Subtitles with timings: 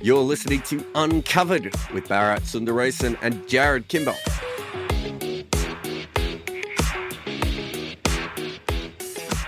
[0.00, 4.14] You're listening to Uncovered with Bharat Sundaresan and Jarrod Kimber.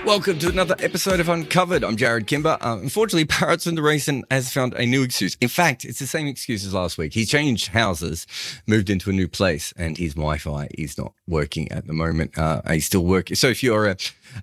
[0.07, 1.85] Welcome to another episode of Uncovered.
[1.85, 2.57] I'm Jarrod Kimber.
[2.63, 5.37] Uh, unfortunately, Bharat Sundaresan has found a new excuse.
[5.43, 7.13] In fact, it's the same excuse as last week.
[7.13, 8.27] He changed houses,
[8.67, 12.37] moved into a new place, and his Wi-Fi is not working at the moment.
[12.37, 13.37] Uh, he's still working.
[13.37, 13.97] So if you're a,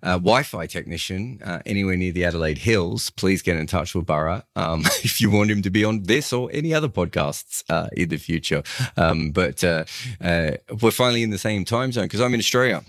[0.03, 4.44] a Wi-Fi technician uh, anywhere near the Adelaide Hills, please get in touch with Bharat
[4.55, 8.09] um, if you want him to be on this or any other podcasts uh, in
[8.09, 8.61] the future.
[8.95, 9.86] Um, but uh,
[10.21, 12.83] we're finally in the same time zone because I'm in Australia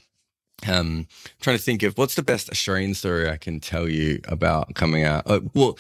[0.66, 1.06] um
[1.40, 5.04] trying to think of what's the best australian story i can tell you about coming
[5.04, 5.22] out?
[5.26, 5.78] Uh, well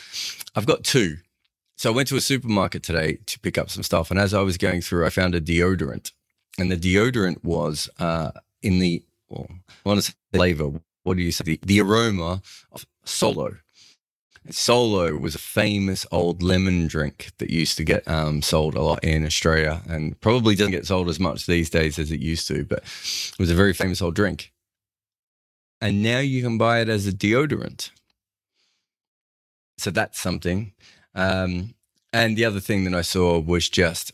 [0.54, 1.16] i've got two.
[1.76, 4.40] So i went to a supermarket today to pick up some stuff and as i
[4.40, 6.12] was going through i found a deodorant.
[6.58, 11.22] And the deodorant was uh in the well, I want to say flavor what do
[11.22, 11.42] you say?
[11.42, 13.56] The, the aroma of solo.
[14.50, 19.02] Solo was a famous old lemon drink that used to get um, sold a lot
[19.02, 22.64] in Australia and probably doesn't get sold as much these days as it used to,
[22.64, 24.52] but it was a very famous old drink
[25.80, 27.90] and now you can buy it as a deodorant.
[29.76, 30.72] So that's something.
[31.14, 31.74] Um,
[32.12, 34.12] and the other thing that I saw was just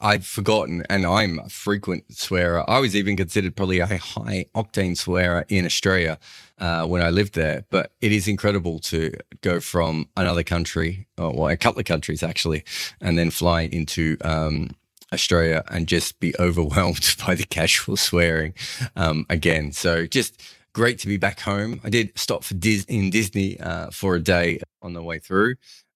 [0.00, 2.68] I'd forgotten, and I'm a frequent swearer.
[2.68, 6.18] I was even considered probably a high octane swearer in Australia
[6.58, 7.64] uh, when I lived there.
[7.70, 9.12] But it is incredible to
[9.42, 12.64] go from another country, or well, a couple of countries actually,
[13.00, 14.70] and then fly into um,
[15.14, 18.54] Australia and just be overwhelmed by the casual swearing
[18.96, 19.72] um, again.
[19.72, 20.42] So just
[20.74, 21.80] great to be back home.
[21.84, 25.54] I did stop for Dis- in Disney uh, for a day on the way through.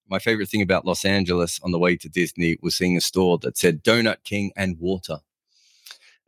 [0.09, 3.37] My favorite thing about Los Angeles on the way to Disney was seeing a store
[3.39, 5.19] that said Donut King and water.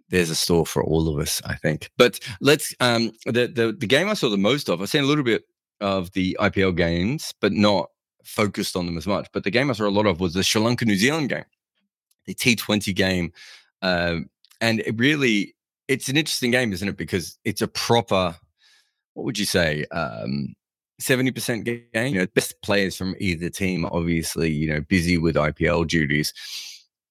[0.10, 1.90] There's a store for all of us, I think.
[1.98, 4.82] But let's um, the, the the game I saw the most of.
[4.82, 5.46] I've seen a little bit
[5.80, 7.90] of the IPL games, but not
[8.24, 9.30] focused on them as much.
[9.34, 11.46] But the game I saw a lot of was the Sri Lanka New Zealand game
[12.38, 13.32] the T20 game.
[13.82, 15.56] Um, and it really,
[15.88, 16.98] it's an interesting game, isn't it?
[16.98, 18.36] Because it's a proper,
[19.14, 19.86] what would you say?
[19.92, 20.56] Um,
[21.02, 22.14] 70% game.
[22.14, 26.34] You know, best players from either team, obviously, you know, busy with IPL duties.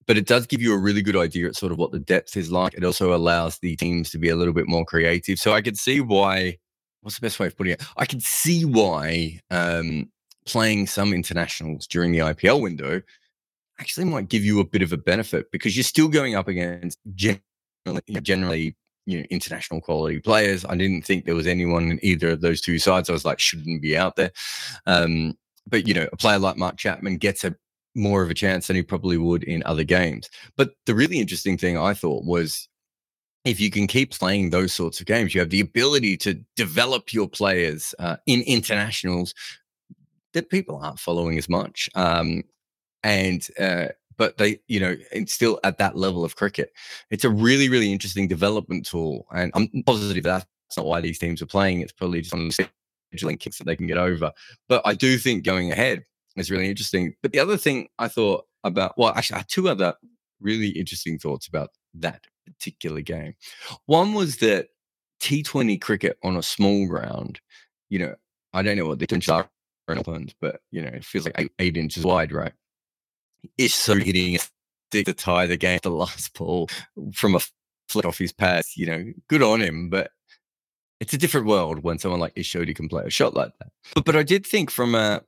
[0.07, 2.37] But it does give you a really good idea at sort of what the depth
[2.37, 2.75] is like.
[2.75, 5.39] It also allows the teams to be a little bit more creative.
[5.39, 6.59] So I could see why.
[7.03, 7.83] What's the best way of putting it?
[7.97, 10.11] I can see why um,
[10.45, 13.01] playing some internationals during the IPL window
[13.81, 16.99] actually might give you a bit of a benefit because you're still going up against
[17.15, 18.77] generally, generally
[19.07, 20.65] you know, international quality players.
[20.65, 23.09] I didn't think there was anyone in either of those two sides.
[23.09, 24.31] I was like, shouldn't be out there.
[24.87, 25.37] Um,
[25.67, 27.57] but you know, a player like Mark Chapman gets a
[27.97, 30.31] more of a chance than he probably would in other games.
[30.57, 32.69] But the really interesting thing I thought was
[33.45, 37.13] if you can keep playing those sorts of games, you have the ability to develop
[37.13, 39.35] your players uh, in internationals
[40.35, 41.89] that people aren't following as much.
[41.95, 42.45] Um,
[43.03, 46.73] and uh, but they, you know, it's still at that level of cricket.
[47.11, 50.47] It's a really, really interesting development tool, and I'm positive that's
[50.77, 51.81] not why these teams are playing.
[51.81, 52.69] It's probably just on the
[53.15, 54.33] scheduling kicks that they can get over.
[54.69, 56.05] But I do think going ahead
[56.37, 57.15] is really interesting.
[57.23, 59.95] But the other thing I thought about, well, actually, I had two other
[60.41, 63.35] really interesting thoughts about that particular game.
[63.87, 64.69] One was that
[65.21, 67.41] T20 cricket on a small ground,
[67.89, 68.15] you know,
[68.53, 69.49] I don't know what the dimensions are
[70.41, 72.53] but you know, it feels like eight, eight inches wide, right?
[73.59, 76.69] Is so hitting a stick to tie the game at the last ball
[77.15, 77.41] from a
[77.89, 78.77] flick off his pass.
[78.77, 80.11] You know, good on him, but
[81.01, 83.69] it's a different world when someone like Ish Sodhi can play a shot like that.
[83.95, 85.23] But but I did think from a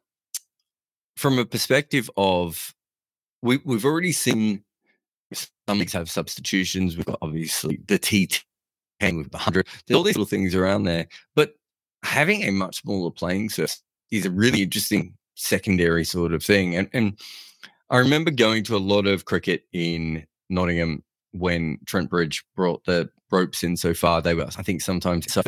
[1.16, 2.74] from a perspective of
[3.42, 4.64] we we've already seen
[5.34, 6.96] some leagues have substitutions.
[6.96, 8.42] We've got obviously the T10
[9.00, 9.66] with the 100.
[9.86, 11.08] There's all these little things around there.
[11.34, 11.54] But
[12.02, 16.76] having a much smaller playing surface is a really interesting secondary sort of thing.
[16.76, 17.18] And, and
[17.92, 23.10] I remember going to a lot of cricket in Nottingham when Trent Bridge brought the
[23.30, 24.22] ropes in so far.
[24.22, 25.42] They were, I think, sometimes so.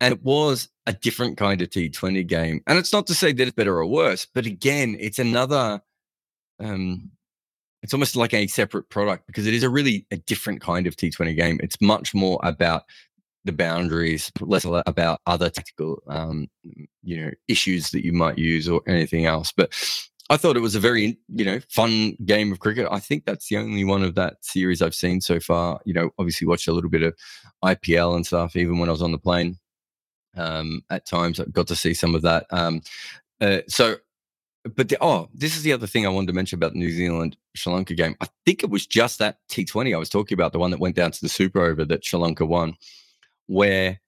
[0.00, 2.60] And it was a different kind of T20 game.
[2.68, 5.82] And it's not to say that it's better or worse, but again, it's another
[6.60, 7.10] um
[7.82, 10.96] it's almost like a separate product because it is a really a different kind of
[10.96, 11.58] T20 game.
[11.60, 12.84] It's much more about
[13.44, 16.48] the boundaries, less about other tactical, um,
[17.02, 19.52] you know, issues that you might use or anything else.
[19.56, 19.72] But
[20.30, 22.86] I thought it was a very, you know, fun game of cricket.
[22.90, 25.80] I think that's the only one of that series I've seen so far.
[25.86, 27.14] You know, obviously watched a little bit of
[27.64, 29.58] IPL and stuff, even when I was on the plane.
[30.36, 32.46] Um, at times, I got to see some of that.
[32.50, 32.82] Um,
[33.40, 33.96] uh, so,
[34.76, 36.90] but the, oh, this is the other thing I wanted to mention about the New
[36.90, 38.14] Zealand Sri Lanka game.
[38.20, 40.96] I think it was just that T20 I was talking about, the one that went
[40.96, 42.76] down to the super over that Sri Lanka won,
[43.46, 43.98] where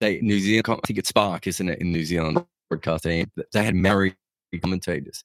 [0.00, 3.30] they New Zealand, I think it's Spark, isn't it, in New Zealand broadcasting?
[3.52, 4.14] They had Māori
[4.56, 5.24] commentators.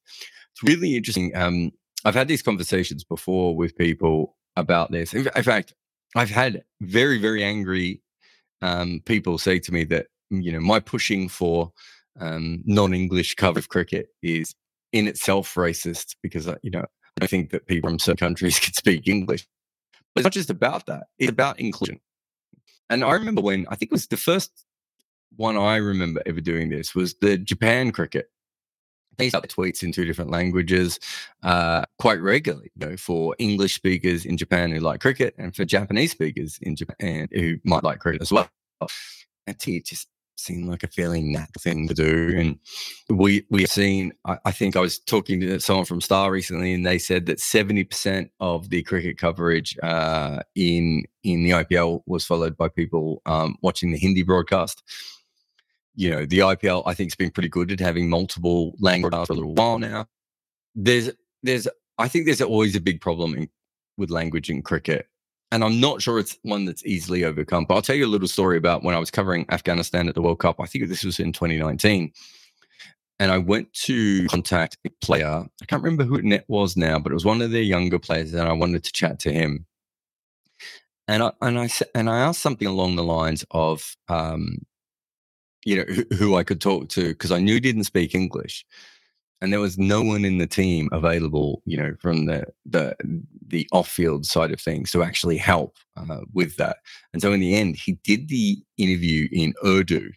[0.51, 1.35] It's really interesting.
[1.35, 1.71] Um,
[2.05, 5.13] I've had these conversations before with people about this.
[5.13, 5.73] In fact,
[6.15, 8.01] I've had very, very angry
[8.63, 11.71] um, people say to me that you know my pushing for
[12.19, 14.55] um, non-English cover of cricket is
[14.93, 16.85] in itself racist because uh, you know
[17.21, 19.45] I think that people from certain countries can speak English.
[20.15, 21.99] But it's not just about that; it's about inclusion.
[22.89, 24.65] And I remember when I think it was the first
[25.35, 28.27] one I remember ever doing this was the Japan cricket
[29.18, 31.00] they start tweets in two different languages
[31.44, 35.65] uh, quite regularly, you know, for English speakers in Japan who like cricket and for
[35.65, 38.50] Japanese speakers in Japan who might like cricket as well.
[39.45, 42.36] And it just seemed like a fairly natural thing to do.
[42.38, 42.60] And
[43.18, 46.74] we we have seen, I, I, think I was talking to someone from Star recently,
[46.74, 52.25] and they said that 70% of the cricket coverage uh, in in the IPL was
[52.25, 54.83] followed by people um, watching the Hindi broadcast
[55.95, 59.34] you know, the IPL I think has been pretty good at having multiple languages for
[59.34, 60.07] a little while now.
[60.75, 61.12] There's
[61.44, 61.68] there's
[61.98, 63.50] I think there's always a big problem in,
[63.98, 65.07] with language in cricket.
[65.51, 67.66] And I'm not sure it's one that's easily overcome.
[67.66, 70.22] But I'll tell you a little story about when I was covering Afghanistan at the
[70.22, 70.60] World Cup.
[70.60, 72.12] I think this was in 2019.
[73.19, 75.45] And I went to contact a player.
[75.62, 78.34] I can't remember who it was now, but it was one of their younger players,
[78.34, 79.68] and I wanted to chat to him.
[81.07, 84.57] And I and I and I asked something along the lines of, um,
[85.65, 88.65] you know, who, who I could talk to because I knew he didn't speak English,
[89.42, 92.95] and there was no one in the team available, you know, from the the
[93.45, 96.77] the off field side of things to actually help uh, with that.
[97.12, 100.12] And so in the end, he did the interview in Urdu,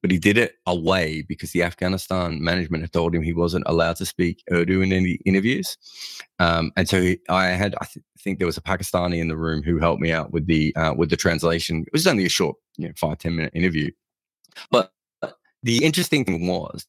[0.00, 3.96] but he did it away because the Afghanistan management had told him he wasn't allowed
[3.96, 5.76] to speak Urdu in any interviews.
[6.38, 9.36] Um, and so he, I had, I th- think there was a Pakistani in the
[9.36, 11.82] room who helped me out with the uh, with the translation.
[11.86, 13.90] It was only a short, you know, five ten minute interview.
[14.70, 14.92] But
[15.62, 16.86] the interesting thing was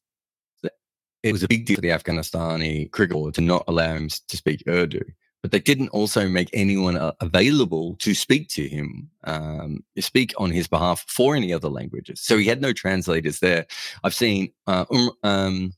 [1.22, 4.62] it was a big deal for the Afghanistani cricket to not allow him to speak
[4.68, 5.02] Urdu,
[5.40, 10.50] but they didn't also make anyone uh, available to speak to him, um, speak on
[10.50, 12.20] his behalf for any other languages.
[12.20, 13.66] So he had no translators there.
[14.02, 14.84] I've seen, uh,
[15.22, 15.72] um,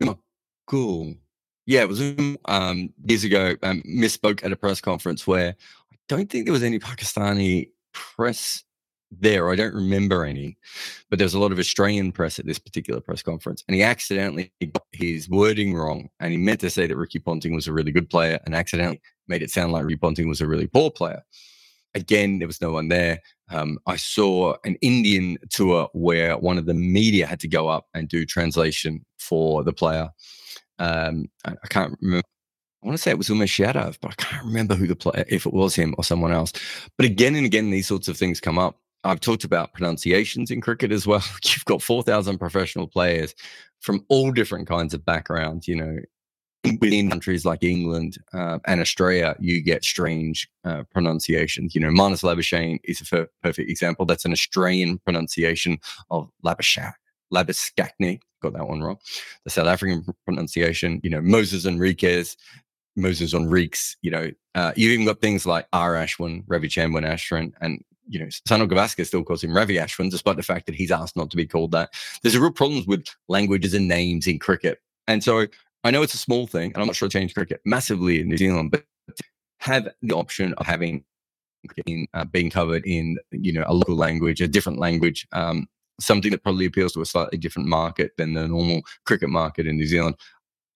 [0.00, 0.18] um
[0.66, 1.14] cool.
[1.66, 2.00] Yeah, it was
[2.46, 3.54] um, years ago.
[3.62, 5.54] Um, misspoke at a press conference where
[5.92, 8.64] I don't think there was any Pakistani press
[9.10, 9.50] there.
[9.50, 10.56] I don't remember any,
[11.08, 13.82] but there was a lot of Australian press at this particular press conference, and he
[13.82, 17.72] accidentally got his wording wrong, and he meant to say that Ricky Ponting was a
[17.72, 20.90] really good player, and accidentally made it sound like Ricky Ponting was a really poor
[20.90, 21.22] player.
[21.94, 23.20] Again, there was no one there.
[23.50, 27.88] Um, I saw an Indian tour where one of the media had to go up
[27.94, 30.08] and do translation for the player.
[30.78, 32.24] Um, I, I can't remember
[32.82, 35.24] I want to say it was Umesh Yadav, but I can't remember who the player,
[35.28, 36.52] if it was him or someone else.
[36.96, 38.78] But again and again, these sorts of things come up.
[39.04, 41.22] I've talked about pronunciations in cricket as well.
[41.44, 43.34] You've got 4,000 professional players
[43.80, 45.66] from all different kinds of backgrounds.
[45.66, 45.98] You know,
[46.80, 51.74] within countries like England uh, and Australia, you get strange uh, pronunciations.
[51.74, 54.04] You know, Marnus Labuschagne is a perfect example.
[54.04, 55.78] That's an Australian pronunciation
[56.10, 56.92] of Labuschagne.
[57.32, 58.98] Labuschagne, got that one wrong.
[59.44, 62.36] The South African pronunciation, you know, Moses Henriques,
[62.96, 65.94] Moses Henriques, you know, uh, you've even got things like R.
[65.94, 70.42] Ashwin, Ravichandran Ashwin, and you know, Sunil Gavaskar still calls him Ravi Ashwin, despite the
[70.42, 71.90] fact that he's asked not to be called that.
[72.22, 74.80] There's a real problem with languages and names in cricket.
[75.06, 75.46] And so
[75.84, 78.28] I know it's a small thing, and I'm not sure it changed cricket massively in
[78.28, 78.84] New Zealand, but
[79.58, 81.04] have the option of having
[81.86, 85.68] in, uh, being covered in, you know, a local language, a different language, um,
[86.00, 89.76] something that probably appeals to a slightly different market than the normal cricket market in
[89.76, 90.16] New Zealand.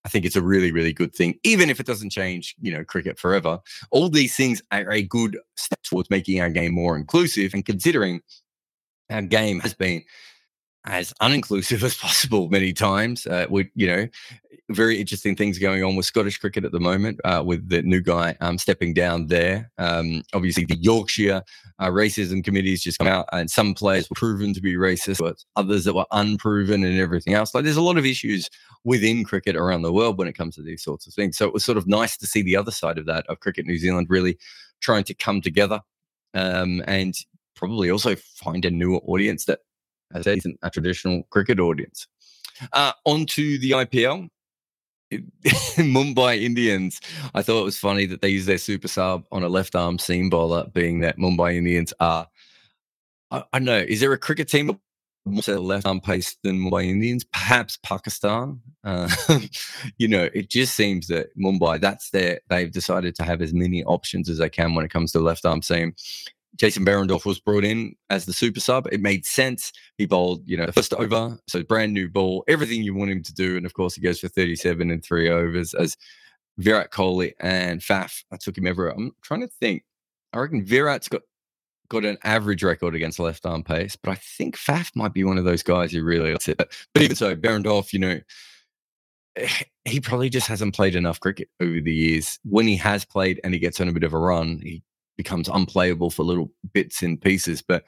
[0.05, 2.83] I think it's a really, really good thing, even if it doesn't change, you know,
[2.83, 3.59] cricket forever.
[3.89, 7.55] All these things are a good step towards making our game more inclusive.
[7.55, 8.21] And considering
[9.09, 10.03] our game has been
[10.85, 13.27] as uninclusive as possible many times.
[13.27, 14.07] Uh, we, you know,
[14.69, 18.01] very interesting things going on with Scottish cricket at the moment, uh, with the new
[18.01, 19.71] guy um, stepping down there.
[19.77, 21.43] Um, obviously, the Yorkshire
[21.77, 25.43] uh, racism committees just come out, and some players were proven to be racist, but
[25.55, 27.53] others that were unproven, and everything else.
[27.53, 28.49] Like, there's a lot of issues
[28.83, 31.37] within cricket around the world when it comes to these sorts of things.
[31.37, 33.65] So it was sort of nice to see the other side of that of Cricket
[33.65, 34.37] New Zealand really
[34.81, 35.81] trying to come together
[36.33, 37.15] um, and
[37.55, 39.59] probably also find a newer audience that
[40.13, 42.07] as isn't a traditional cricket audience.
[42.73, 44.29] Uh, on to the IPL.
[45.77, 46.99] Mumbai Indians.
[47.33, 49.99] I thought it was funny that they use their super sub on a left arm
[49.99, 52.27] seam bowler, being that Mumbai Indians are.
[53.31, 53.77] I, I know.
[53.77, 54.79] Is there a cricket team
[55.25, 57.23] more left arm pace than Mumbai Indians?
[57.23, 58.61] Perhaps Pakistan.
[58.83, 59.09] Uh,
[59.97, 61.79] you know, it just seems that Mumbai.
[61.79, 62.41] That's their.
[62.49, 65.45] They've decided to have as many options as they can when it comes to left
[65.45, 65.93] arm seam.
[66.55, 68.87] Jason Behrendorff was brought in as the super sub.
[68.91, 69.71] It made sense.
[69.97, 73.33] He bowled, you know, first over, so brand new ball, everything you want him to
[73.33, 73.57] do.
[73.57, 75.97] And of course, he goes for 37 in three overs as
[76.57, 78.23] Virat Kohli and Faf.
[78.31, 78.93] I took him everywhere.
[78.95, 79.83] I'm trying to think.
[80.33, 81.21] I reckon Virat's got
[81.89, 85.37] got an average record against left arm pace, but I think Faf might be one
[85.37, 86.57] of those guys who really likes it.
[86.57, 88.19] But, even so, Behrendorff, you know,
[89.85, 92.39] he probably just hasn't played enough cricket over the years.
[92.43, 94.81] When he has played and he gets on a bit of a run, he
[95.17, 97.61] becomes unplayable for little bits and pieces.
[97.61, 97.83] But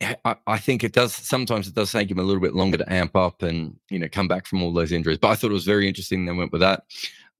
[0.00, 2.78] eh, I, I, think it does sometimes it does take him a little bit longer
[2.78, 5.18] to amp up and you know come back from all those injuries.
[5.18, 6.84] But I thought it was very interesting they went with that.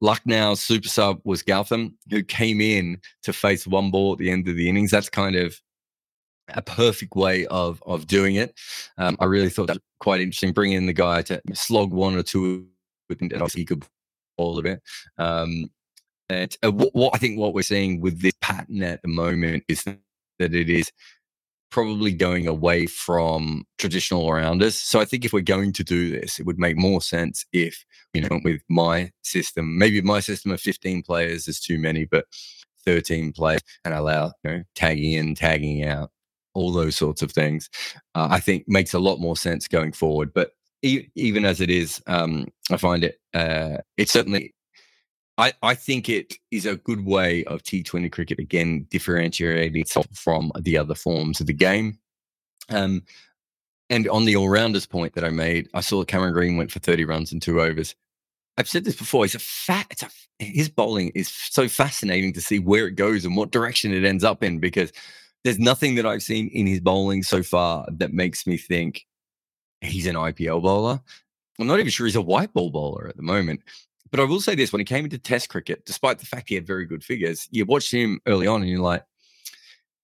[0.00, 4.48] Lucknow's super sub was Gautam, who came in to face one ball at the end
[4.48, 4.90] of the innings.
[4.90, 5.60] That's kind of
[6.48, 8.58] a perfect way of of doing it.
[8.98, 12.22] Um, I really thought that quite interesting, bringing in the guy to slog one or
[12.22, 12.66] two,
[13.08, 13.84] and obviously he could
[14.36, 14.82] all of it.
[15.18, 15.70] Um,
[16.32, 19.64] and uh, what, what I think what we're seeing with this pattern at the moment
[19.68, 20.90] is that it is
[21.70, 24.76] probably going away from traditional rounders.
[24.76, 27.84] So I think if we're going to do this, it would make more sense if,
[28.12, 32.26] you know, with my system, maybe my system of 15 players is too many, but
[32.84, 36.10] 13 players and allow, you know, tagging in, tagging out,
[36.54, 37.70] all those sorts of things,
[38.14, 40.34] uh, I think makes a lot more sense going forward.
[40.34, 40.50] But
[40.82, 44.52] even as it is, um, I find it, uh, it certainly
[45.42, 50.52] I, I think it is a good way of T20 cricket again differentiating itself from
[50.60, 51.98] the other forms of the game.
[52.68, 53.02] Um,
[53.90, 56.78] and on the all rounders point that I made, I saw Cameron Green went for
[56.78, 57.96] 30 runs in two overs.
[58.56, 59.24] I've said this before.
[59.24, 59.88] He's a fat.
[59.90, 63.92] It's a, his bowling is so fascinating to see where it goes and what direction
[63.92, 64.92] it ends up in because
[65.42, 69.06] there's nothing that I've seen in his bowling so far that makes me think
[69.80, 71.00] he's an IPL bowler.
[71.58, 73.62] I'm not even sure he's a white ball bowler at the moment.
[74.12, 76.54] But I will say this: when he came into Test cricket, despite the fact he
[76.54, 79.04] had very good figures, you watched him early on, and you're like,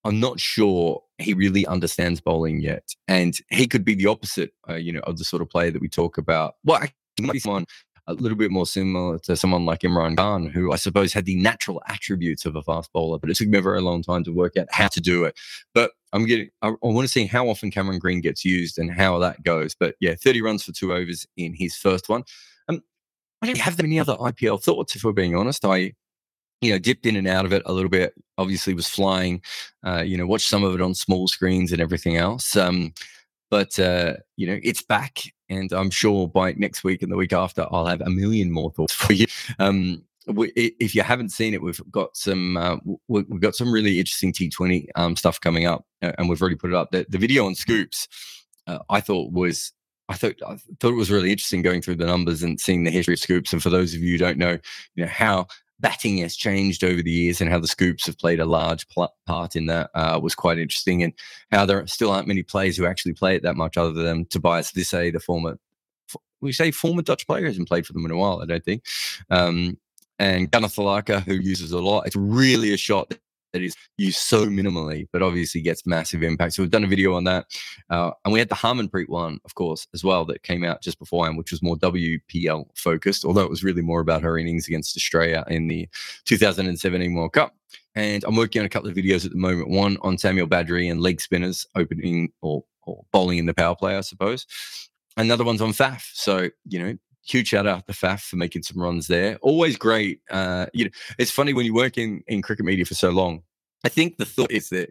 [0.04, 4.74] I'm not sure he really understands bowling yet, and he could be the opposite, uh,
[4.74, 6.54] you know, of the sort of player that we talk about.
[6.64, 6.80] Well,
[7.16, 7.66] he might be someone
[8.08, 11.36] a little bit more similar to someone like Imran Khan, who I suppose had the
[11.36, 14.32] natural attributes of a fast bowler, but it took me a very long time to
[14.32, 15.38] work out how to do it.
[15.74, 18.90] But I'm getting, I, I want to see how often Cameron Green gets used and
[18.90, 19.74] how that goes.
[19.78, 22.24] But yeah, 30 runs for two overs in his first one.
[23.42, 25.64] I don't have any other IPL thoughts, if we're being honest.
[25.64, 25.92] I,
[26.60, 28.14] you know, dipped in and out of it a little bit.
[28.36, 29.42] Obviously, was flying.
[29.86, 32.56] Uh, you know, watched some of it on small screens and everything else.
[32.56, 32.92] Um,
[33.50, 37.32] but uh, you know, it's back, and I'm sure by next week and the week
[37.32, 39.26] after, I'll have a million more thoughts for you.
[39.58, 42.76] Um, we, if you haven't seen it, we've got some uh,
[43.08, 46.76] we've got some really interesting T20 um, stuff coming up, and we've already put it
[46.76, 46.90] up.
[46.90, 48.08] The, the video on Scoops,
[48.66, 49.72] uh, I thought was
[50.08, 52.90] I thought I thought it was really interesting going through the numbers and seeing the
[52.90, 53.52] history of scoops.
[53.52, 54.58] And for those of you who don't know,
[54.94, 55.46] you know how
[55.80, 59.14] batting has changed over the years and how the scoops have played a large pl-
[59.26, 61.02] part in that uh, was quite interesting.
[61.02, 61.12] And
[61.52, 64.72] how there still aren't many players who actually play it that much, other than Tobias
[64.72, 65.58] Visee, the former
[66.40, 68.40] we say former Dutch player hasn't played for them in a while.
[68.40, 68.84] I don't think.
[69.30, 69.78] Um,
[70.18, 72.06] and Gunathilaka, who uses a lot.
[72.06, 73.14] It's really a shot
[73.52, 76.54] that is used so minimally, but obviously gets massive impact.
[76.54, 77.46] So we've done a video on that.
[77.90, 80.98] Uh, and we had the Harmanpreet one, of course, as well, that came out just
[80.98, 84.68] before, beforehand, which was more WPL focused, although it was really more about her innings
[84.68, 85.88] against Australia in the
[86.26, 87.54] 2017 World Cup.
[87.94, 90.90] And I'm working on a couple of videos at the moment, one on Samuel Badree
[90.90, 94.46] and leg spinners opening or, or bowling in the power play, I suppose.
[95.16, 96.04] Another one's on Faf.
[96.12, 96.96] So, you know,
[97.28, 99.38] huge shout out to Faf for making some runs there.
[99.42, 100.20] Always great.
[100.30, 103.42] Uh, you know, it's funny when you work in, in cricket media for so long.
[103.84, 104.90] I think the thought is that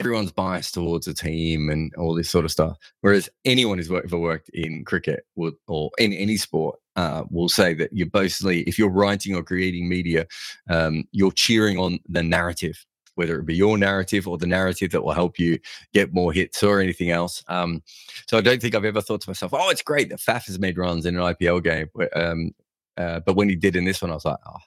[0.00, 2.76] everyone's biased towards a team and all this sort of stuff.
[3.00, 7.92] Whereas anyone who's ever worked in cricket or in any sport uh, will say that
[7.92, 10.26] you're basically, if you're writing or creating media,
[10.68, 12.84] um, you're cheering on the narrative,
[13.16, 15.58] whether it be your narrative or the narrative that will help you
[15.92, 17.42] get more hits or anything else.
[17.48, 17.82] Um,
[18.28, 20.58] so I don't think I've ever thought to myself, oh, it's great that Faf has
[20.58, 21.88] made runs in an IPL game.
[22.14, 22.54] Um,
[22.96, 24.58] uh, but when he did in this one, I was like, oh,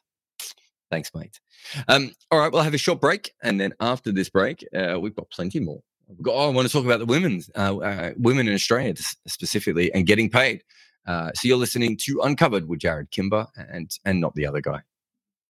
[0.91, 1.39] thanks, mate.
[1.87, 3.31] Um, all right, we'll have a short break.
[3.41, 5.81] And then after this break, uh, we've got plenty more.
[6.21, 8.95] Got, oh, I want to talk about the women's, uh, uh women in Australia
[9.27, 10.63] specifically and getting paid.
[11.05, 14.81] Uh, so you're listening to Uncovered with Jarrod Kimber and and not the other guy.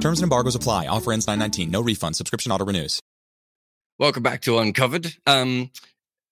[0.00, 0.86] Terms and embargoes apply.
[0.86, 1.70] Offer ends 919.
[1.70, 2.16] No refund.
[2.16, 3.00] Subscription auto renews.
[3.98, 5.14] Welcome back to Uncovered.
[5.26, 5.70] Um,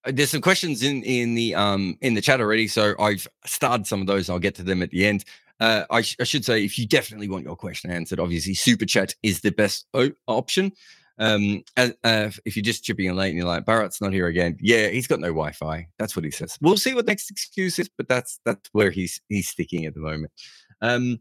[0.07, 4.01] there's some questions in in the um in the chat already, so I've started some
[4.01, 4.31] of those.
[4.31, 5.25] I'll get to them at the end.
[5.61, 8.87] Uh, I, sh- I, should say, if you definitely want your question answered, obviously super
[8.87, 10.73] chat is the best o- option.
[11.19, 14.29] Um, uh, uh, if you're just chipping in late and you're like, Bharat's not here
[14.29, 14.57] again.
[14.61, 15.89] Yeah, he's got no Wi-Fi.
[15.99, 16.57] That's what he says.
[16.61, 20.01] We'll see what next excuse is, but that's that's where he's he's sticking at the
[20.01, 20.33] moment.
[20.81, 21.19] Um,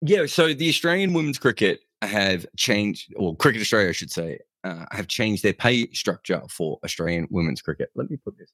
[0.00, 0.26] yeah.
[0.26, 5.08] So the Australian women's cricket have changed, or Cricket Australia, I should say, uh, have
[5.08, 7.90] changed their pay structure for Australian women's cricket.
[7.94, 8.50] Let me put this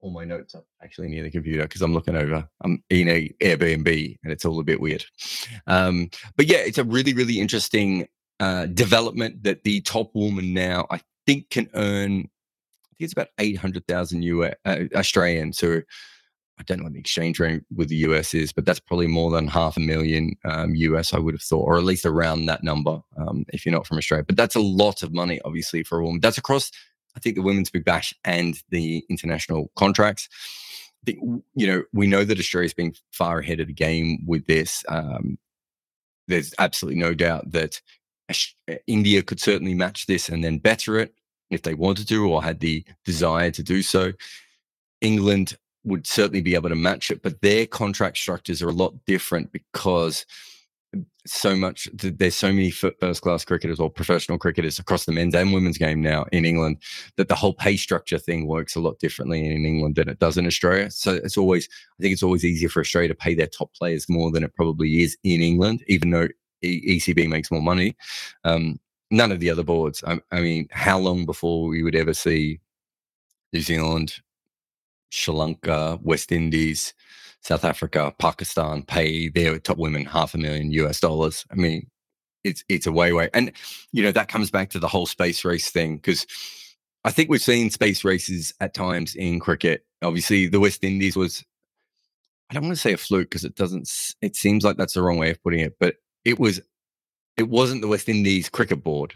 [0.00, 2.48] all my notes up actually near the computer because I'm looking over.
[2.62, 5.04] I'm in a Airbnb and it's all a bit weird.
[5.66, 8.08] Um, but yeah, it's a really really interesting
[8.40, 12.12] uh, development that the top woman now I think can earn.
[12.12, 15.52] I think it's about eight hundred thousand US uh, Australian.
[15.52, 15.82] So
[16.60, 19.30] I don't know what the exchange rate with the US is, but that's probably more
[19.30, 22.62] than half a million um, US, I would have thought, or at least around that
[22.62, 24.24] number um, if you're not from Australia.
[24.24, 26.20] But that's a lot of money, obviously, for a woman.
[26.20, 26.70] That's across,
[27.16, 30.28] I think, the Women's Big Bash and the international contracts.
[31.04, 31.18] The,
[31.54, 34.84] you know, we know that Australia's been far ahead of the game with this.
[34.86, 35.38] Um,
[36.28, 37.80] there's absolutely no doubt that
[38.86, 41.14] India could certainly match this and then better it
[41.50, 44.12] if they wanted to or had the desire to do so.
[45.00, 48.94] England would certainly be able to match it, but their contract structures are a lot
[49.06, 50.26] different because
[51.26, 55.52] so much there's so many first class cricketers or professional cricketers across the men's and
[55.52, 56.78] women's game now in England
[57.16, 60.36] that the whole pay structure thing works a lot differently in England than it does
[60.36, 60.90] in Australia.
[60.90, 64.08] So it's always I think it's always easier for Australia to pay their top players
[64.08, 66.28] more than it probably is in England, even though
[66.64, 67.96] ECB makes more money.
[68.44, 70.02] Um, none of the other boards.
[70.06, 72.60] I, I mean, how long before we would ever see
[73.52, 74.16] New Zealand,
[75.10, 76.94] Sri Lanka, West Indies,
[77.42, 81.44] South Africa, Pakistan pay their top women half a million US dollars.
[81.50, 81.88] I mean,
[82.44, 83.52] it's it's a way way, and
[83.92, 86.26] you know that comes back to the whole space race thing because
[87.04, 89.84] I think we've seen space races at times in cricket.
[90.02, 91.44] Obviously, the West Indies was
[92.50, 93.88] I don't want to say a fluke because it doesn't.
[94.20, 96.60] It seems like that's the wrong way of putting it, but it was
[97.36, 99.14] it wasn't the West Indies cricket board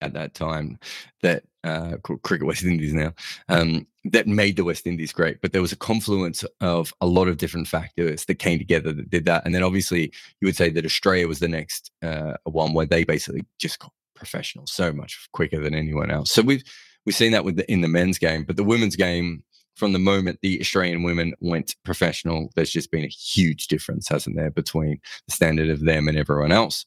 [0.00, 0.78] at that time
[1.22, 3.12] that uh, cricket West Indies now
[3.48, 5.40] um, that made the West Indies great.
[5.40, 9.10] But there was a confluence of a lot of different factors that came together that
[9.10, 9.44] did that.
[9.44, 13.04] And then obviously you would say that Australia was the next uh, one where they
[13.04, 16.30] basically just got professional so much quicker than anyone else.
[16.30, 16.64] So we've
[17.06, 19.44] we've seen that with the, in the men's game, but the women's game.
[19.74, 24.36] From the moment the Australian women went professional, there's just been a huge difference, hasn't
[24.36, 26.84] there, between the standard of them and everyone else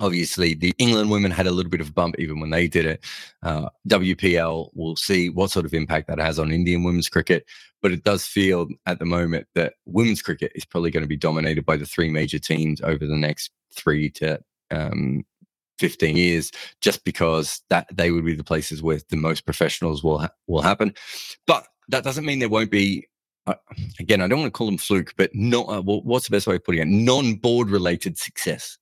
[0.00, 2.86] obviously the England women had a little bit of a bump even when they did
[2.86, 3.04] it.
[3.42, 7.44] Uh, WPL, we'll see what sort of impact that has on Indian women's cricket.
[7.82, 11.16] But it does feel at the moment that women's cricket is probably going to be
[11.16, 15.24] dominated by the three major teams over the next three to um,
[15.78, 20.18] 15 years, just because that they would be the places where the most professionals will
[20.18, 20.92] ha- will happen.
[21.46, 23.06] But that doesn't mean there won't be
[23.46, 23.54] uh,
[23.98, 26.56] again, I don't want to call them fluke, but not uh, what's the best way
[26.56, 26.88] of putting it?
[26.88, 28.76] Non-board related success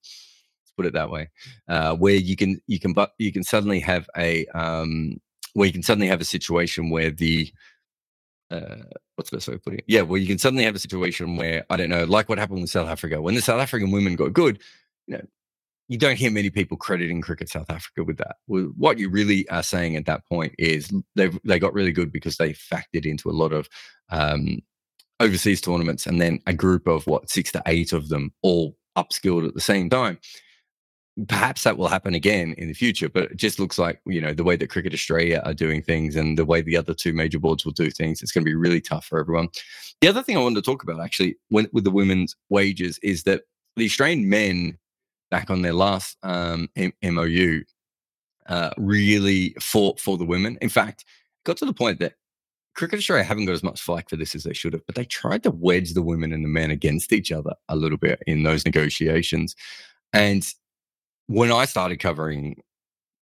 [0.76, 1.30] put it that way,
[1.68, 5.20] uh, where you can you can but you can suddenly have a um,
[5.54, 7.50] where you can suddenly have a situation where the
[8.50, 8.84] uh,
[9.16, 9.84] what's the best way of putting it?
[9.88, 12.60] Yeah, well, you can suddenly have a situation where I don't know, like what happened
[12.60, 14.60] with South Africa when the South African women got good.
[15.06, 15.24] You know,
[15.88, 18.36] you don't hear many people crediting Cricket South Africa with that.
[18.46, 22.36] What you really are saying at that point is they they got really good because
[22.36, 23.68] they factored into a lot of
[24.10, 24.58] um,
[25.20, 29.46] overseas tournaments, and then a group of what six to eight of them all upskilled
[29.46, 30.18] at the same time
[31.28, 34.34] perhaps that will happen again in the future, but it just looks like, you know,
[34.34, 37.38] the way that Cricket Australia are doing things and the way the other two major
[37.38, 39.48] boards will do things, it's going to be really tough for everyone.
[40.00, 43.22] The other thing I wanted to talk about actually when, with the women's wages is
[43.22, 43.42] that
[43.76, 44.78] the Australian men
[45.30, 47.62] back on their last um, M- MOU,
[48.48, 50.56] uh, really fought for the women.
[50.60, 51.04] In fact,
[51.44, 52.14] got to the point that
[52.74, 55.04] Cricket Australia haven't got as much flack for this as they should have, but they
[55.04, 58.42] tried to wedge the women and the men against each other a little bit in
[58.42, 59.56] those negotiations.
[60.12, 60.46] And
[61.26, 62.62] when I started covering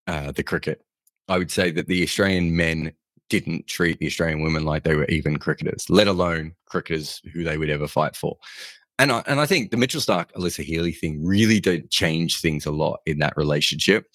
[0.06, 0.84] uh, the cricket,
[1.28, 2.92] I would say that the Australian men
[3.30, 7.56] didn't treat the Australian women like they were even cricketers, let alone cricketers who they
[7.56, 8.36] would ever fight for.
[8.98, 12.66] And I, and I think the Mitchell Starc, Alyssa Healy thing really did change things
[12.66, 14.06] a lot in that relationship.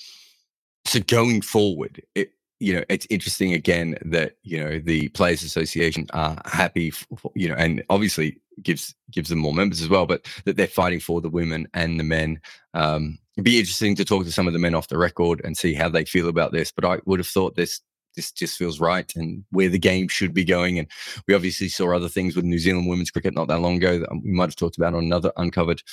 [0.85, 6.07] So going forward, it, you know, it's interesting again that you know the Players Association
[6.13, 10.25] are happy, for, you know, and obviously gives gives them more members as well, but
[10.45, 12.39] that they're fighting for the women and the men.
[12.73, 15.55] Um, it'd be interesting to talk to some of the men off the record and
[15.55, 16.71] see how they feel about this.
[16.71, 17.79] But I would have thought this
[18.15, 20.79] this just feels right and where the game should be going.
[20.79, 20.87] And
[21.27, 24.09] we obviously saw other things with New Zealand women's cricket not that long ago that
[24.23, 25.83] we might have talked about on another uncovered.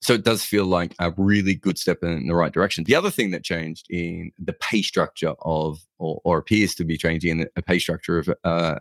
[0.00, 2.82] So it does feel like a really good step in the right direction.
[2.82, 6.96] The other thing that changed in the pay structure of, or, or appears to be
[6.96, 8.80] changing in the pay structure of uh,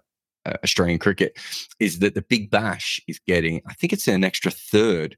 [0.64, 1.38] Australian cricket,
[1.80, 5.16] is that the Big Bash is getting, I think it's an extra third.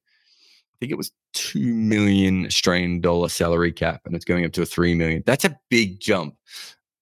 [0.81, 4.65] Think it was two million Australian dollar salary cap, and it's going up to a
[4.65, 5.23] three million.
[5.25, 6.35] That's a big jump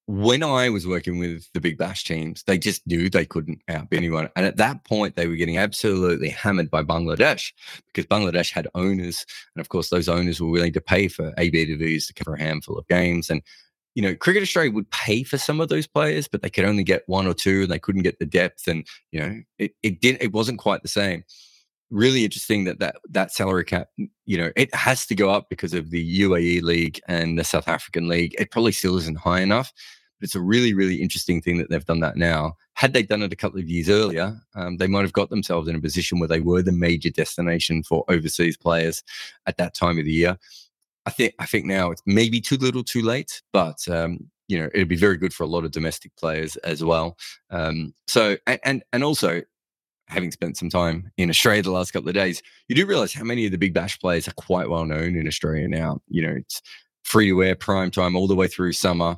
[0.10, 3.98] when I was working with the Big Bash teams, they just knew they couldn't outbid
[3.98, 4.28] anyone.
[4.36, 7.54] And at that point, they were getting absolutely hammered by Bangladesh
[7.86, 9.24] because Bangladesh had owners.
[9.56, 12.76] And of course, those owners were willing to pay for AB to cover a handful
[12.76, 13.30] of games.
[13.30, 13.44] And,
[13.94, 16.84] you know, Cricket Australia would pay for some of those players, but they could only
[16.84, 18.68] get one or two and they couldn't get the depth.
[18.68, 21.24] And, you know, it, it did, it wasn't quite the same
[21.92, 23.88] really interesting that that that salary cap
[24.26, 27.68] you know it has to go up because of the UAE league and the South
[27.68, 29.74] African league it probably still isn't high enough
[30.20, 32.58] but it's a really, really interesting thing that they've done that now.
[32.74, 35.68] Had they done it a couple of years earlier, um, they might have got themselves
[35.68, 39.04] in a position where they were the major destination for overseas players
[39.46, 40.38] at that time of the year.
[41.06, 44.70] I think I think now it's maybe too little, too late, but um, you know
[44.74, 47.18] it'd be very good for a lot of domestic players as well.
[47.50, 49.42] Um, so and, and and also
[50.10, 53.24] having spent some time in Australia the last couple of days, you do realize how
[53.24, 56.02] many of the big bash players are quite well known in Australia now.
[56.10, 56.62] You know, it's
[57.04, 59.18] free to air prime time all the way through summer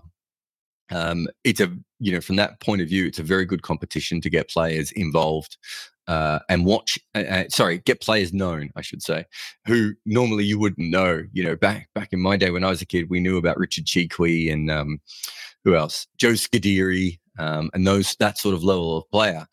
[0.91, 4.21] um, it's a you know from that point of view, it's a very good competition
[4.21, 5.57] to get players involved
[6.07, 6.99] uh, and watch.
[7.15, 9.25] Uh, uh, sorry, get players known, I should say,
[9.65, 11.23] who normally you wouldn't know.
[11.31, 13.57] You know, back back in my day when I was a kid, we knew about
[13.57, 14.09] Richard Chee
[14.49, 14.99] and um,
[15.63, 19.47] who else, Joe Scuderi, um, and those that sort of level of player.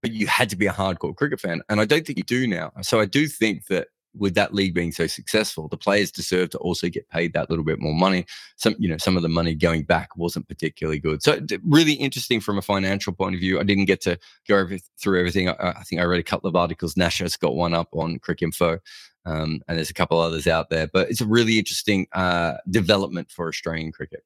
[0.00, 2.46] But you had to be a hardcore cricket fan, and I don't think you do
[2.46, 2.72] now.
[2.82, 6.58] So I do think that with that league being so successful, the players deserve to
[6.58, 8.26] also get paid that little bit more money.
[8.56, 11.22] Some, you know, some of the money going back wasn't particularly good.
[11.22, 13.60] So really interesting from a financial point of view.
[13.60, 14.66] I didn't get to go
[15.00, 15.48] through everything.
[15.48, 16.96] I, I, think I read a couple of articles.
[16.96, 18.80] Nash has got one up on Cricinfo,
[19.24, 20.88] um, and there's a couple others out there.
[20.88, 24.24] But it's a really interesting uh, development for Australian cricket.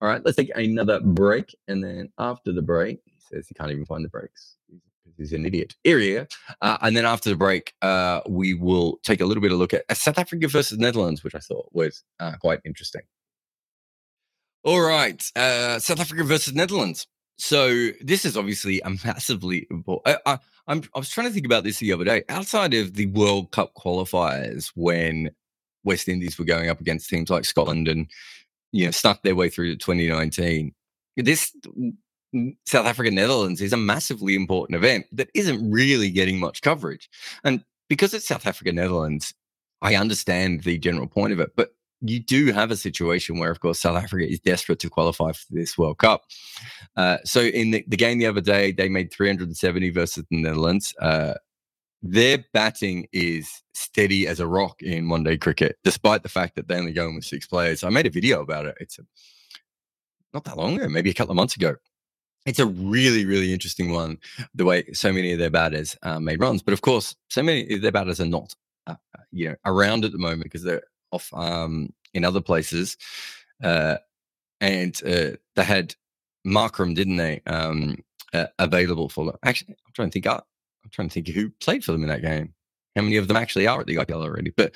[0.00, 3.70] All right, let's take another break, and then after the break, he says he can't
[3.70, 4.80] even find the breaks he's
[5.30, 5.76] an idiot.
[5.84, 6.26] Area.
[6.60, 9.72] Uh, and then after the break, uh, we will take a little bit of look
[9.72, 13.02] at South Africa versus Netherlands, which I thought was uh, quite interesting.
[14.64, 17.06] All right, uh, South Africa versus Netherlands.
[17.38, 20.18] So this is obviously a massively important.
[20.26, 22.22] I, I, I was trying to think about this the other day.
[22.28, 25.30] Outside of the World Cup qualifiers, when
[25.84, 28.08] West Indies were going up against teams like Scotland and
[28.70, 30.72] you know snuck their way through to 2019,
[31.16, 31.52] this
[32.66, 37.10] South Africa Netherlands is a massively important event that isn't really getting much coverage.
[37.44, 39.34] And because it's South Africa Netherlands,
[39.82, 43.60] I understand the general point of it, but you do have a situation where, of
[43.60, 46.22] course, South Africa is desperate to qualify for this World Cup.
[46.96, 50.94] Uh, so, in the, the, game the other day, they made 370 versus the Netherlands.
[51.00, 51.34] Uh,
[52.02, 56.66] their batting is steady as a rock in one day cricket, despite the fact that
[56.66, 57.84] they only go in with six players.
[57.84, 58.74] I made a video about it.
[58.80, 59.02] It's a,
[60.34, 61.76] not that long ago, maybe a couple of months ago
[62.46, 64.18] it's a really, really interesting one.
[64.54, 67.74] The way so many of their batters uh, made runs, but of course, so many
[67.74, 68.54] of their batters are not,
[68.86, 72.96] uh, uh you know, around at the moment because they're off um, in other places.
[73.62, 73.96] Uh,
[74.60, 75.94] and uh, they had
[76.46, 77.40] Markram, didn't they?
[77.46, 77.96] Um,
[78.32, 79.36] uh, available for them.
[79.42, 80.26] Actually, I'm trying to think.
[80.26, 82.54] I'm trying to think who played for them in that game.
[82.96, 84.52] How many of them actually are at the IPL already?
[84.56, 84.74] But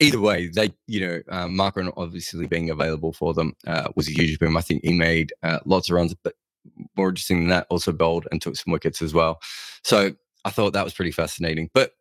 [0.00, 4.12] either way, they, you know, um, Markram obviously being available for them uh, was a
[4.12, 4.56] huge boom.
[4.56, 6.34] I think he made uh, lots of runs, but
[6.96, 9.40] more interesting than that, also bowled and took some wickets as well.
[9.84, 10.12] So
[10.44, 11.70] I thought that was pretty fascinating.
[11.74, 11.92] But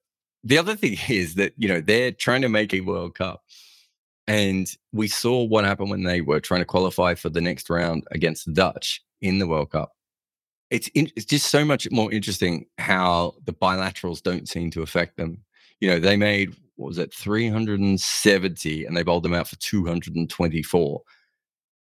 [0.43, 3.43] the other thing is that, you know, they're trying to make a World Cup.
[4.27, 8.05] And we saw what happened when they were trying to qualify for the next round
[8.11, 9.91] against the Dutch in the World Cup.
[10.71, 15.15] It's in, it's just so much more interesting how the bilaterals don't seem to affect
[15.17, 15.43] them.
[15.79, 21.01] You know, they made what was it, 370, and they bowled them out for 224.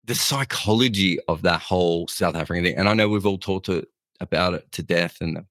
[0.06, 3.86] The psychology of that whole South African thing, and I know we've all talked to,
[4.22, 5.46] about it to death and the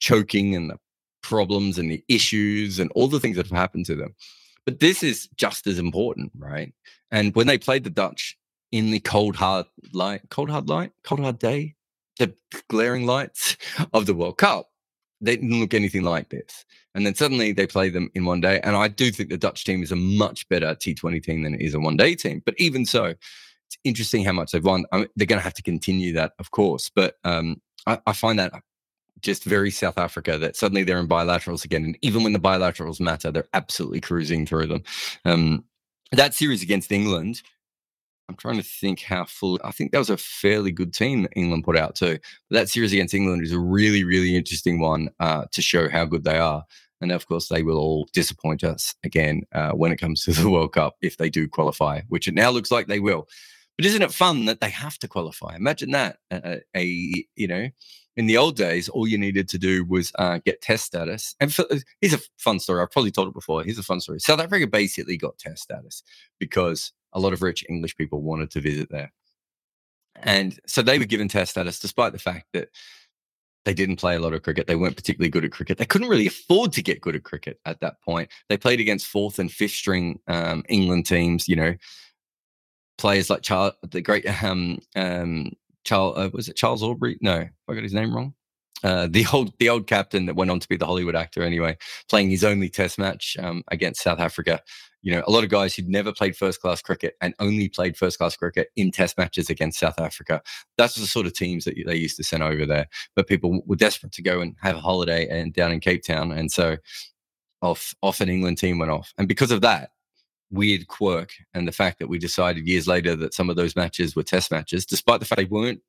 [0.00, 0.78] choking and the
[1.22, 3.56] problems and the issues and all the things that have mm-hmm.
[3.56, 4.14] happened to them.
[4.64, 6.72] But this is just as important, right?
[7.10, 8.36] And when they played the Dutch
[8.70, 11.74] in the cold hard light, cold hard light, cold hard day,
[12.18, 12.34] the
[12.68, 13.56] glaring lights
[13.92, 14.66] of the World Cup,
[15.20, 16.64] they didn't look anything like this.
[16.94, 18.60] And then suddenly they play them in one day.
[18.62, 21.60] And I do think the Dutch team is a much better T20 team than it
[21.60, 22.42] is a one day team.
[22.44, 23.14] But even so,
[23.68, 24.86] it's interesting how much they've won.
[24.92, 26.90] I mean, they're going to have to continue that, of course.
[26.94, 28.52] But um, I, I find that
[29.20, 31.84] just very South Africa that suddenly they're in bilaterals again.
[31.84, 34.82] And even when the bilaterals matter, they're absolutely cruising through them.
[35.24, 35.64] Um,
[36.12, 37.42] that series against England,
[38.28, 39.58] I'm trying to think how full.
[39.64, 42.18] I think that was a fairly good team that England put out too.
[42.48, 46.06] But that series against England is a really, really interesting one uh, to show how
[46.06, 46.64] good they are.
[47.00, 50.50] And of course, they will all disappoint us again uh, when it comes to the
[50.50, 53.28] World Cup if they do qualify, which it now looks like they will.
[53.78, 55.54] But isn't it fun that they have to qualify?
[55.54, 56.18] Imagine that.
[56.32, 56.84] Uh, a
[57.36, 57.68] you know,
[58.16, 61.36] in the old days, all you needed to do was uh, get test status.
[61.38, 61.64] And for,
[62.00, 62.82] here's a fun story.
[62.82, 63.62] I've probably told it before.
[63.62, 64.18] Here's a fun story.
[64.18, 66.02] South Africa basically got test status
[66.40, 69.12] because a lot of rich English people wanted to visit there.
[70.16, 72.70] And so they were given test status despite the fact that
[73.64, 74.66] they didn't play a lot of cricket.
[74.66, 75.78] They weren't particularly good at cricket.
[75.78, 78.30] They couldn't really afford to get good at cricket at that point.
[78.48, 81.74] They played against fourth and fifth string um, England teams, you know,
[82.98, 85.52] players like Charles, the great um, um,
[85.84, 87.18] Charles, uh, was it Charles Aubrey?
[87.20, 88.34] No, I got his name wrong.
[88.84, 91.76] Uh, the old the old captain that went on to be the Hollywood actor anyway,
[92.08, 94.60] playing his only Test match um, against South Africa
[95.02, 97.96] you know, a lot of guys who'd never played first class cricket and only played
[97.96, 100.42] first class cricket in test matches against South Africa.
[100.76, 102.86] That's the sort of teams that they used to send over there.
[103.14, 106.32] But people were desperate to go and have a holiday and down in Cape Town.
[106.32, 106.76] And so
[107.62, 109.12] off, off an England team went off.
[109.18, 109.90] And because of that,
[110.50, 114.16] weird quirk and the fact that we decided years later that some of those matches
[114.16, 115.80] were test matches, despite the fact they weren't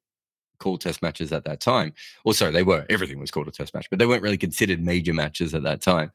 [0.60, 1.93] called test matches at that time.
[2.32, 2.86] Sorry, they were.
[2.89, 5.82] Everything was called a test match, but they weren't really considered major matches at that
[5.82, 6.12] time.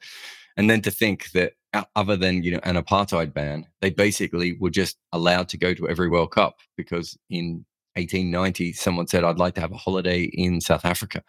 [0.57, 1.53] And then to think that
[1.95, 5.89] other than you know an apartheid ban, they basically were just allowed to go to
[5.89, 10.61] every World Cup because in 1890 someone said I'd like to have a holiday in
[10.61, 11.23] South Africa.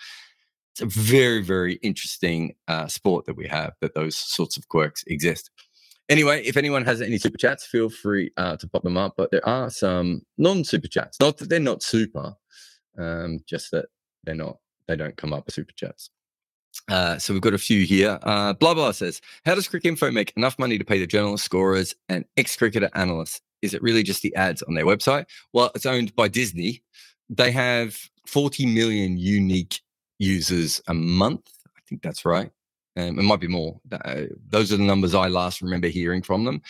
[0.72, 5.02] It's a very very interesting uh, sport that we have that those sorts of quirks
[5.08, 5.50] exist.
[6.08, 9.14] Anyway, if anyone has any super chats, feel free uh, to pop them up.
[9.16, 11.18] But there are some non super chats.
[11.20, 12.34] Not that they're not super,
[12.98, 13.86] um, just that
[14.24, 14.58] they're not.
[14.86, 16.10] They don't come up as super chats.
[16.88, 18.18] Uh, so we've got a few here.
[18.22, 21.44] Uh, blah blah says, "How does Cricket Cricinfo make enough money to pay the journalists,
[21.44, 23.40] scorers, and ex-cricketer analysts?
[23.62, 25.26] Is it really just the ads on their website?
[25.52, 26.82] Well, it's owned by Disney.
[27.28, 29.80] They have 40 million unique
[30.18, 31.50] users a month.
[31.76, 32.50] I think that's right.
[32.96, 33.80] Um, it might be more.
[33.92, 36.62] Uh, those are the numbers I last remember hearing from them.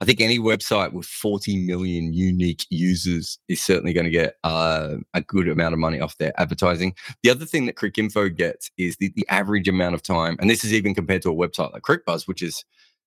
[0.00, 4.96] I think any website with 40 million unique users is certainly going to get uh,
[5.14, 6.94] a good amount of money off their advertising.
[7.22, 10.64] The other thing that Cricinfo gets is the, the average amount of time, and this
[10.64, 12.64] is even compared to a website like CricBuzz, which is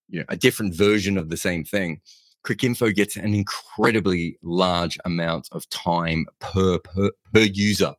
[0.10, 2.02] you know, a different version of the same thing.
[2.46, 7.94] Cricinfo gets an incredibly large amount of time per, per, per user.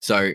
[0.00, 0.32] So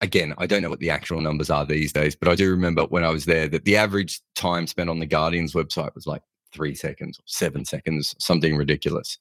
[0.00, 2.84] again, I don't know what the actual numbers are these days, but I do remember
[2.84, 6.22] when I was there that the average time spent on the Guardian's website was like
[6.52, 9.18] three seconds, seven seconds, something ridiculous.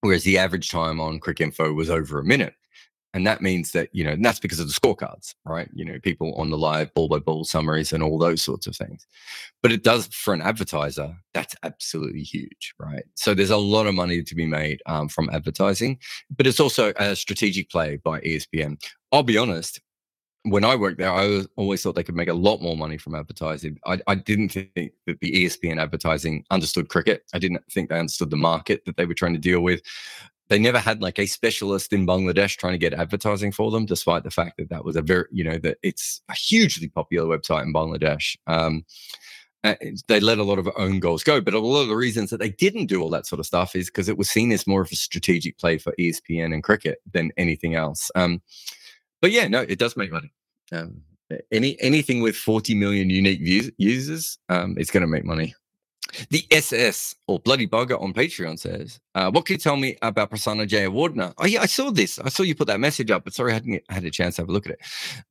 [0.00, 2.54] Whereas the average time on Cricinfo was over a minute.
[3.14, 5.68] And that means that, you know, that's because of the scorecards, right?
[5.74, 8.74] You know, people on the live ball by ball summaries and all those sorts of
[8.74, 9.06] things.
[9.62, 13.04] But it does for an advertiser, that's absolutely huge, right?
[13.14, 15.98] So there's a lot of money to be made um, from advertising,
[16.34, 18.82] but it's also a strategic play by ESPN.
[19.12, 19.78] I'll be honest,
[20.44, 23.14] when I worked there, I always thought they could make a lot more money from
[23.14, 23.78] advertising.
[23.86, 27.24] I, I, didn't think that the ESPN advertising understood cricket.
[27.32, 29.82] I didn't think they understood the market that they were trying to deal with.
[30.48, 34.24] They never had like a specialist in Bangladesh trying to get advertising for them, despite
[34.24, 37.62] the fact that that was a very, you know, that it's a hugely popular website
[37.62, 38.36] in Bangladesh.
[38.48, 38.84] Um,
[40.08, 42.38] they let a lot of own goals go, but a lot of the reasons that
[42.38, 44.82] they didn't do all that sort of stuff is because it was seen as more
[44.82, 48.10] of a strategic play for ESPN and cricket than anything else.
[48.16, 48.42] Um,
[49.22, 50.30] but yeah, no, it does make money.
[50.72, 51.00] Um,
[51.50, 55.54] any anything with 40 million unique views, users, um, it's going to make money.
[56.28, 60.30] The SS or Bloody Bugger on Patreon says, uh, "What can you tell me about
[60.30, 62.18] Prasanna Jayawardene?" Oh yeah, I saw this.
[62.18, 64.42] I saw you put that message up, but sorry, I hadn't had a chance to
[64.42, 64.80] have a look at it.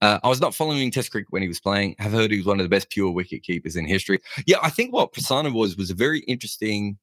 [0.01, 1.95] Uh, I was not following Test cricket when he was playing.
[1.99, 4.19] Have heard he was one of the best pure wicket keepers in history.
[4.47, 6.97] Yeah, I think what Prasanna was was a very interesting.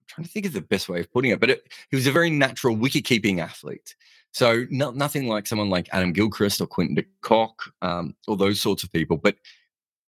[0.00, 2.06] I'm trying to think of the best way of putting it, but it, he was
[2.06, 3.94] a very natural wicket keeping athlete.
[4.32, 8.60] So no, nothing like someone like Adam Gilchrist or Quinton de Kock um, or those
[8.60, 9.16] sorts of people.
[9.16, 9.36] But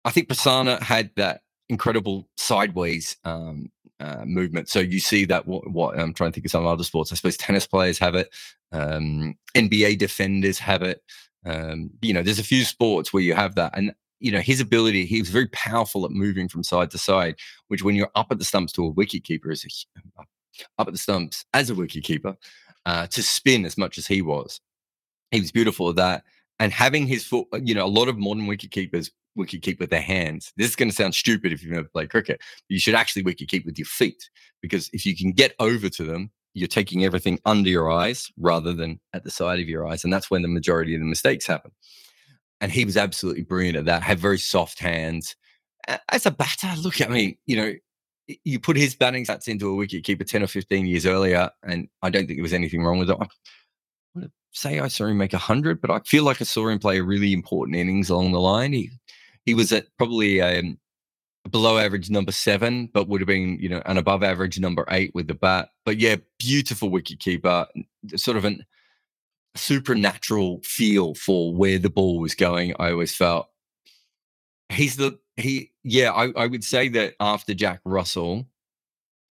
[0.05, 4.69] I think Prasanna had that incredible sideways um, uh, movement.
[4.69, 7.13] So you see that what, what, I'm trying to think of some other sports.
[7.13, 8.29] I suppose tennis players have it.
[8.73, 11.03] Um, NBA defenders have it.
[11.47, 14.61] Um, you know, there's a few sports where you have that, and you know his
[14.61, 15.05] ability.
[15.05, 17.37] He was very powerful at moving from side to side,
[17.69, 20.23] which when you're up at the stumps to a wicket keeper is a,
[20.79, 22.37] up at the stumps as a wicket keeper
[22.87, 24.61] uh, to spin as much as he was.
[25.31, 26.25] He was beautiful at that.
[26.61, 29.91] And having his foot, you know, a lot of modern wicket keepers wicket keep with
[29.91, 30.53] their hands.
[30.57, 32.41] This is going to sound stupid if you've never played cricket.
[32.69, 36.05] you should actually wicket keep with your feet because if you can get over to
[36.05, 40.05] them, you're taking everything under your eyes rather than at the side of your eyes.
[40.05, 41.73] And that's when the majority of the mistakes happen.
[42.61, 45.35] And he was absolutely brilliant at that, had very soft hands.
[46.09, 47.75] As a batter, look, I mean, you know,
[48.27, 51.89] you put his batting stats into a wicket keeper 10 or 15 years earlier, and
[52.03, 53.17] I don't think there was anything wrong with it.
[54.17, 57.01] I say I saw him make 100, but I feel like I saw him play
[57.01, 58.73] really important innings along the line.
[58.73, 58.91] He
[59.45, 60.79] he was at probably um,
[61.51, 65.15] below average number seven, but would have been, you know, an above average number eight
[65.15, 65.69] with the bat.
[65.85, 67.67] But yeah, beautiful wicket keeper,
[68.17, 68.57] sort of a
[69.55, 72.75] supernatural feel for where the ball was going.
[72.79, 73.49] I always felt
[74.71, 75.73] he's the he.
[75.83, 78.47] Yeah, I, I would say that after Jack Russell,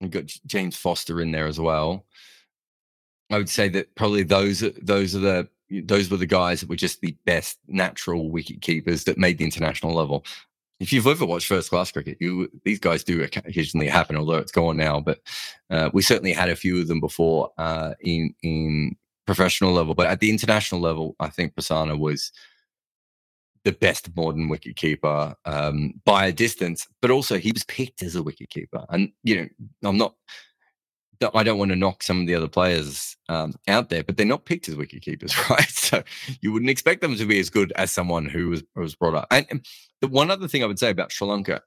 [0.01, 2.05] we got James Foster in there as well.
[3.31, 5.49] I would say that probably those those are the
[5.85, 9.45] those were the guys that were just the best natural wicket keepers that made the
[9.45, 10.25] international level.
[10.79, 14.51] If you've ever watched first class cricket, you these guys do occasionally happen, although it's
[14.51, 14.99] gone now.
[14.99, 15.19] But
[15.69, 19.95] uh, we certainly had a few of them before uh, in in professional level.
[19.95, 22.31] But at the international level, I think Prasanna was
[23.63, 26.87] the best modern wicket keeper um, by a distance.
[27.01, 30.15] But also, he was picked as a wicket keeper, and you know, I'm not
[31.33, 34.25] I don't want to knock some of the other players um, out there, but they're
[34.25, 35.69] not picked as wicket keepers, right?
[35.69, 36.03] So
[36.41, 39.27] you wouldn't expect them to be as good as someone who was was brought up.
[39.31, 39.65] And, and
[40.01, 41.61] the one other thing I would say about Sri Lanka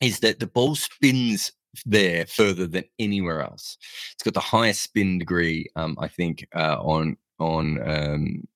[0.00, 1.52] is that the ball spins
[1.84, 3.76] there further than anywhere else.
[4.14, 8.48] It's got the highest spin degree, um, I think, uh, on on um,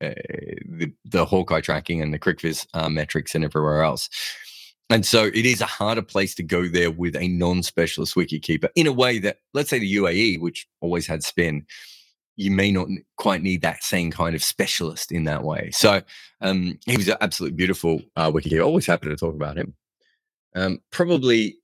[0.00, 0.14] uh,
[0.64, 4.08] the the Hawkeye tracking and the CricViz uh, metrics and everywhere else.
[4.90, 8.88] And so it is a harder place to go there with a non-specialist wicketkeeper in
[8.88, 11.64] a way that, let's say, the UAE, which always had spin,
[12.34, 15.70] you may not quite need that same kind of specialist in that way.
[15.72, 16.02] So
[16.40, 18.64] um, he was an absolutely beautiful uh, wicketkeeper.
[18.64, 19.74] Always happy to talk about him.
[20.56, 21.58] Um, probably,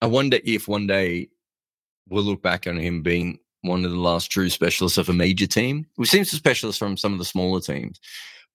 [0.00, 1.30] I wonder if one day
[2.08, 5.46] we'll look back on him being one of the last true specialists of a major
[5.46, 5.86] team.
[5.96, 8.00] We've seen some specialists from some of the smaller teams,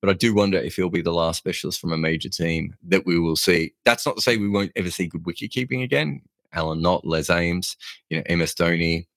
[0.01, 3.05] but I do wonder if he'll be the last specialist from a major team that
[3.05, 3.73] we will see.
[3.85, 6.21] That's not to say we won't ever see good wicket keeping again.
[6.53, 7.75] Alan Knott, Les Ames,
[8.09, 9.07] you know, MS Dhoni.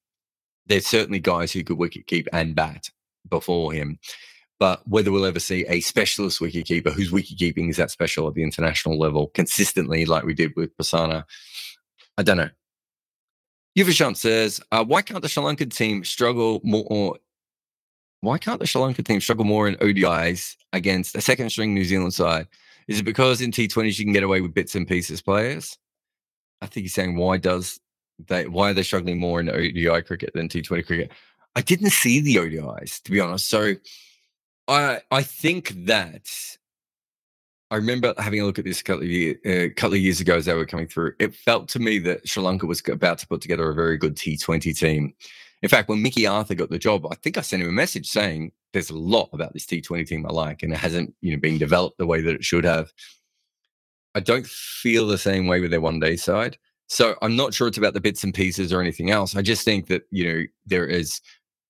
[0.67, 2.89] There's certainly guys who could wicket keep and bat
[3.29, 3.99] before him.
[4.59, 8.29] But whether we'll ever see a specialist wicket keeper whose wicket keeping is that special
[8.29, 11.25] at the international level consistently, like we did with Prasanna,
[12.19, 12.51] I don't know.
[13.79, 17.19] Yuvashant says, uh, why can't the Sri Lankan team struggle more
[18.21, 21.85] why can't the Sri Lanka team struggle more in ODIs against a second string New
[21.85, 22.49] Zealand side?
[22.87, 25.79] Is it because in T20s you can get away with bits and pieces players?
[26.61, 27.81] I think he's saying why does
[28.27, 31.13] they why are they struggling more in ODI cricket than T20 cricket?
[31.57, 33.49] I didn't see the ODIs to be honest.
[33.49, 33.75] So
[34.69, 36.29] I I think that
[37.71, 40.21] I remember having a look at this a couple of, year, uh, couple of years
[40.21, 41.13] ago as they were coming through.
[41.21, 44.17] It felt to me that Sri Lanka was about to put together a very good
[44.17, 45.15] T20 team.
[45.63, 48.09] In fact, when Mickey Arthur got the job, I think I sent him a message
[48.09, 51.41] saying there's a lot about this T20 team I like, and it hasn't, you know,
[51.41, 52.93] been developed the way that it should have.
[54.15, 56.59] I don't feel the same way with their one day side.
[56.89, 59.37] So I'm not sure it's about the bits and pieces or anything else.
[59.37, 61.21] I just think that, you know, there is,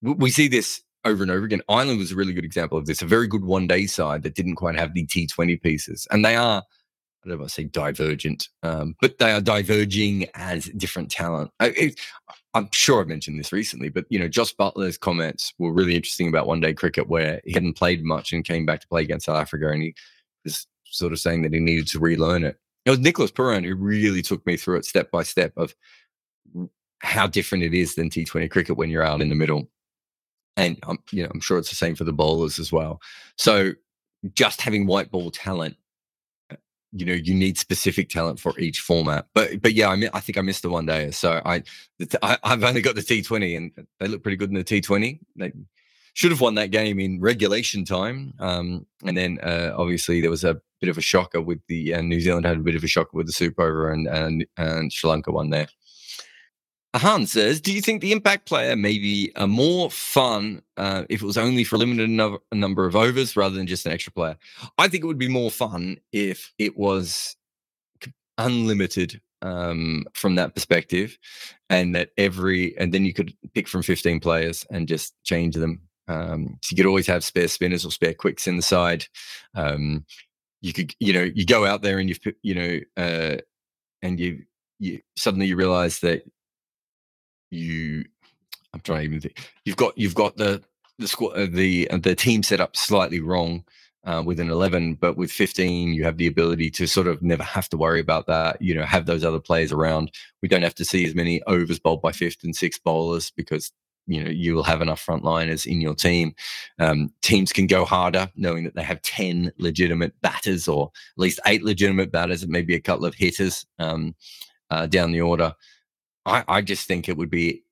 [0.00, 1.62] we see this over and over again.
[1.68, 4.34] Ireland was a really good example of this, a very good one day side that
[4.34, 6.06] didn't quite have the T20 pieces.
[6.10, 10.26] And they are, I don't know if I say divergent, um, but they are diverging
[10.34, 11.50] as different talent.
[11.60, 11.94] I,
[12.54, 16.28] am sure I've mentioned this recently, but you know, Jos Buttler's comments were really interesting
[16.28, 19.26] about one day cricket where he hadn't played much and came back to play against
[19.26, 19.94] South Africa and he
[20.44, 22.58] was sort of saying that he needed to relearn it.
[22.84, 25.74] It was Nicholas Pooran who really took me through it step by step of
[27.00, 29.68] how different it is than T20 cricket when you're out in the middle.
[30.56, 33.00] And I'm, you know, I'm sure it's the same for the bowlers as well.
[33.36, 33.72] So
[34.34, 35.76] just having white ball talent
[36.92, 39.26] you know you need specific talent for each format.
[39.34, 41.62] But but yeah i mean, i think i missed the one day so I,
[42.22, 45.52] I i've only got the t20 and they look pretty good in the t20 they
[46.14, 50.42] should have won that game in regulation time um, and then uh, obviously there was
[50.42, 52.88] a bit of a shocker with the uh, new zealand had a bit of a
[52.88, 55.68] shocker with the super over and and, and sri lanka won there
[56.94, 61.22] Han says, "Do you think the impact player may be a more fun uh, if
[61.22, 64.12] it was only for a limited no- number of overs rather than just an extra
[64.12, 64.36] player?
[64.76, 67.36] I think it would be more fun if it was
[68.38, 71.16] unlimited um, from that perspective,
[71.68, 75.80] and that every and then you could pick from 15 players and just change them.
[76.08, 79.06] Um, so you could always have spare spinners or spare quicks in the side.
[79.54, 80.04] Um,
[80.60, 83.36] you could, you know, you go out there and you've, you know, uh,
[84.02, 84.42] and you,
[84.78, 86.22] you suddenly you realize that
[87.50, 88.04] you,
[88.74, 90.62] I'm trying to even think, you've got, you've got the,
[90.98, 93.64] the squad, uh, the, uh, the team set up slightly wrong
[94.04, 97.42] uh, with an 11, but with 15, you have the ability to sort of never
[97.42, 98.60] have to worry about that.
[98.60, 100.10] You know, have those other players around.
[100.42, 103.72] We don't have to see as many overs bowled by fifth and sixth bowlers because
[104.06, 106.34] you know you will have enough frontliners in your team.
[106.78, 111.40] Um, teams can go harder knowing that they have 10 legitimate batters or at least
[111.46, 114.14] eight legitimate batters and maybe a couple of hitters um,
[114.70, 115.54] uh, down the order.
[116.26, 117.62] I, I just think it would be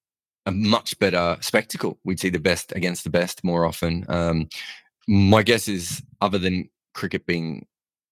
[0.47, 1.99] a much better spectacle.
[2.05, 4.07] We'd see the best against the best more often.
[4.09, 4.49] Um,
[5.07, 7.67] my guess is, other than cricket being,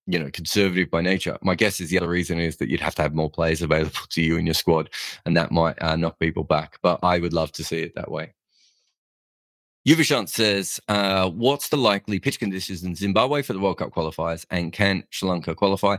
[0.06, 2.94] you know, conservative by nature, my guess is the other reason is that you'd have
[2.96, 4.90] to have more players available to you in your squad,
[5.24, 6.78] and that might uh, knock people back.
[6.82, 8.34] But I would love to see it that way.
[9.88, 14.44] Yuvishant says, uh, "What's the likely pitch conditions in Zimbabwe for the World Cup qualifiers,
[14.50, 15.96] and can Sri Lanka qualify?"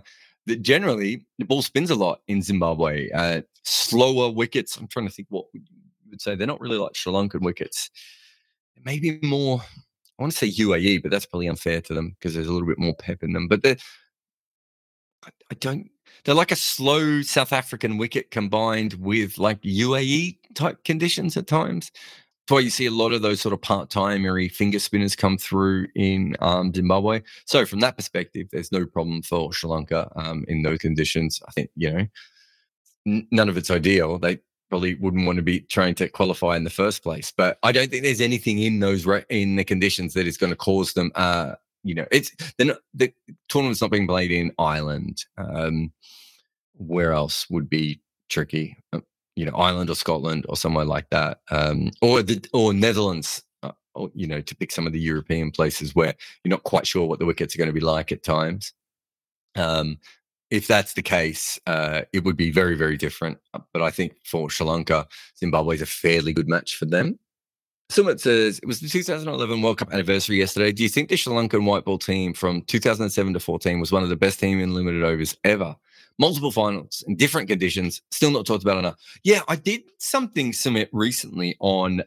[0.47, 3.09] That generally the ball spins a lot in Zimbabwe.
[3.11, 4.77] Uh, slower wickets.
[4.77, 5.61] I'm trying to think what you
[6.09, 6.35] would say.
[6.35, 7.91] They're not really like Sri Lankan wickets.
[8.83, 9.61] Maybe more
[10.17, 12.67] I want to say UAE, but that's probably unfair to them because there's a little
[12.67, 13.47] bit more pep in them.
[13.47, 13.77] But they're,
[15.23, 15.91] I, I don't,
[16.23, 21.91] they're like a slow South African wicket combined with like UAE type conditions at times.
[22.49, 25.87] Why you see a lot of those sort of part timery finger spinners come through
[25.95, 27.21] in um, Zimbabwe.
[27.45, 31.41] So, from that perspective, there's no problem for Sri Lanka um, in those conditions.
[31.47, 32.07] I think, you know,
[33.05, 34.17] n- none of it's ideal.
[34.17, 34.39] They
[34.69, 37.33] probably wouldn't want to be trying to qualify in the first place.
[37.35, 40.51] But I don't think there's anything in those re- in the conditions that is going
[40.51, 41.11] to cause them.
[41.15, 43.13] Uh, you know, it's not, the
[43.49, 45.25] tournament's not being played in Ireland.
[45.37, 45.91] Um,
[46.73, 48.77] where else would be tricky?
[49.37, 53.43] You know, Ireland or Scotland or somewhere like that, um, or the or Netherlands.
[53.63, 56.13] Uh, or, you know, to pick some of the European places where
[56.43, 58.73] you're not quite sure what the wickets are going to be like at times.
[59.55, 59.97] Um,
[60.49, 63.37] if that's the case, uh, it would be very, very different.
[63.53, 65.07] Uh, but I think for Sri Lanka,
[65.37, 67.19] Zimbabwe is a fairly good match for them.
[67.89, 70.71] Sumit says it was the 2011 World Cup anniversary yesterday.
[70.71, 74.03] Do you think the Sri Lankan white ball team from 2007 to 14 was one
[74.03, 75.75] of the best team in limited overs ever?
[76.19, 78.95] Multiple finals in different conditions, still not talked about enough.
[79.23, 82.03] Yeah, I did something Sumit recently on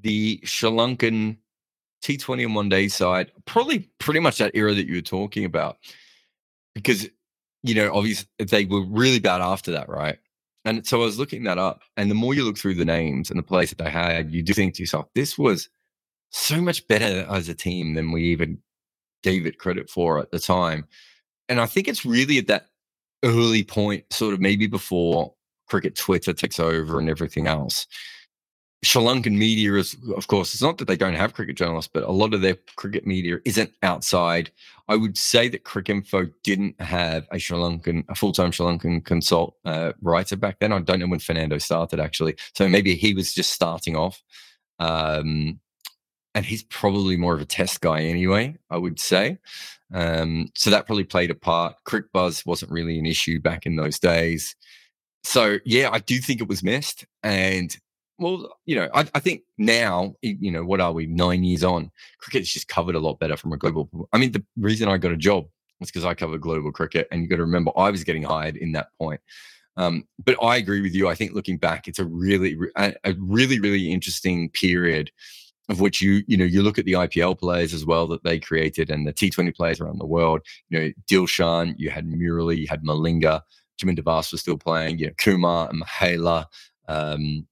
[0.00, 1.36] the Sri Lankan
[2.02, 5.76] T20 and one day side, probably pretty much that era that you were talking about,
[6.74, 7.08] because
[7.62, 10.18] you know, obviously they were really bad after that, right?
[10.64, 13.30] And so I was looking that up, and the more you look through the names
[13.30, 15.68] and the players that they had, you do think to yourself, this was
[16.30, 18.58] so much better as a team than we even
[19.22, 20.86] gave it credit for at the time.
[21.48, 22.66] And I think it's really at that
[23.24, 25.34] early point, sort of maybe before
[25.68, 27.86] cricket Twitter takes over and everything else,
[28.84, 32.04] Sri Lankan media is, of course, it's not that they don't have cricket journalists, but
[32.04, 34.52] a lot of their cricket media isn't outside.
[34.86, 39.04] I would say that Cricinfo didn't have a Sri Lankan, a full time Sri Lankan
[39.04, 40.72] consult uh, writer back then.
[40.72, 44.22] I don't know when Fernando started actually, so maybe he was just starting off.
[44.78, 45.58] Um,
[46.34, 49.38] and he's probably more of a test guy anyway, I would say.
[49.92, 51.76] Um, so that probably played a part.
[51.86, 54.54] Cricbuzz wasn't really an issue back in those days.
[55.24, 57.76] So yeah, I do think it was missed, and
[58.18, 61.90] well, you know, I, I, think now, you know, what are we, nine years on?
[62.18, 64.08] Cricket's just covered a lot better from a global.
[64.12, 65.46] I mean, the reason I got a job
[65.78, 67.06] was because I covered global cricket.
[67.10, 69.20] And you got to remember, I was getting hired in that point.
[69.76, 71.08] Um, but I agree with you.
[71.08, 75.12] I think looking back, it's a really, a, a really, really interesting period
[75.68, 78.38] of which you, you know, you look at the IPL players as well that they
[78.38, 80.40] created and the T20 players around the world.
[80.70, 83.42] You know, Dilshan, you had Murali, you had Malinga,
[83.78, 86.46] Chaminda Vaas was still playing, you know, Kumar and Mahela.
[86.88, 87.46] Um,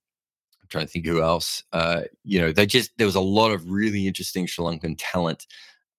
[0.63, 1.63] I'm trying to think who else.
[1.73, 5.47] Uh, you know, they just there was a lot of really interesting Sri Lankan talent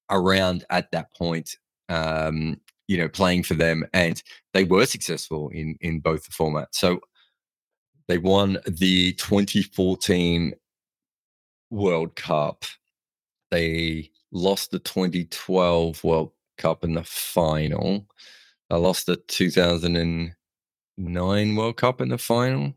[0.09, 1.55] around at that point.
[1.89, 4.22] Um, you know, playing for them, and
[4.53, 6.76] they were successful in in both the formats.
[6.76, 6.99] So
[8.07, 10.53] they won the 2014
[11.70, 12.65] World Cup.
[13.51, 18.07] They lost the 2012 World Cup in the final.
[18.70, 20.36] I lost the 2009
[21.55, 22.74] World Cup in the final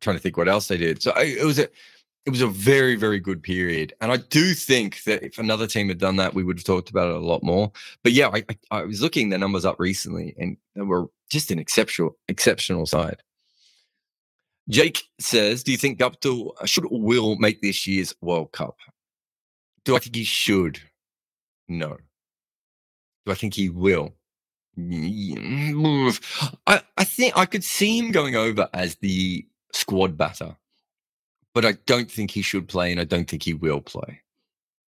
[0.00, 1.02] trying to think what else they did.
[1.02, 1.68] So it was a
[2.24, 5.88] it was a very very good period, and I do think that if another team
[5.88, 7.70] had done that, we would have talked about it a lot more.
[8.02, 11.58] But yeah, I, I was looking the numbers up recently, and they were just an
[11.58, 13.22] exceptional exceptional side.
[14.68, 18.76] Jake says, "Do you think Guptill should or will make this year's World Cup?
[19.84, 20.80] Do I think he should?
[21.68, 21.96] No.
[23.24, 24.14] Do I think he will?
[26.66, 30.56] I, I think I could see him going over as the squad batter,
[31.54, 34.22] but I don't think he should play, and I don't think he will play.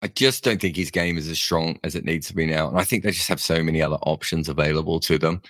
[0.02, 2.68] I just don't think his game is as strong as it needs to be now.
[2.68, 5.42] And I think they just have so many other options available to them.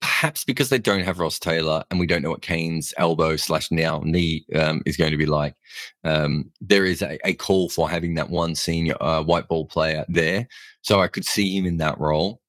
[0.00, 3.70] Perhaps because they don't have Ross Taylor and we don't know what Kane's elbow slash
[3.70, 5.54] now knee um, is going to be like.
[6.04, 10.04] Um, there is a, a, call for having that one senior uh, white ball player
[10.08, 10.48] there.
[10.82, 12.40] So I could see him in that role.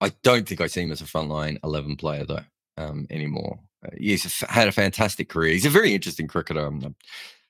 [0.00, 2.44] I don't think I see him as a frontline 11 player though
[2.76, 3.60] um, anymore.
[3.84, 5.52] Uh, he's had a fantastic career.
[5.52, 6.66] He's a very interesting cricketer.
[6.66, 6.94] I've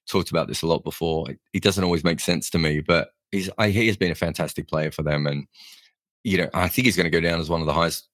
[0.07, 1.27] talked about this a lot before.
[1.53, 4.69] It doesn't always make sense to me, but he's I, he has been a fantastic
[4.69, 5.47] player for them, and
[6.25, 8.09] you know I think he's going to go down as one of the highest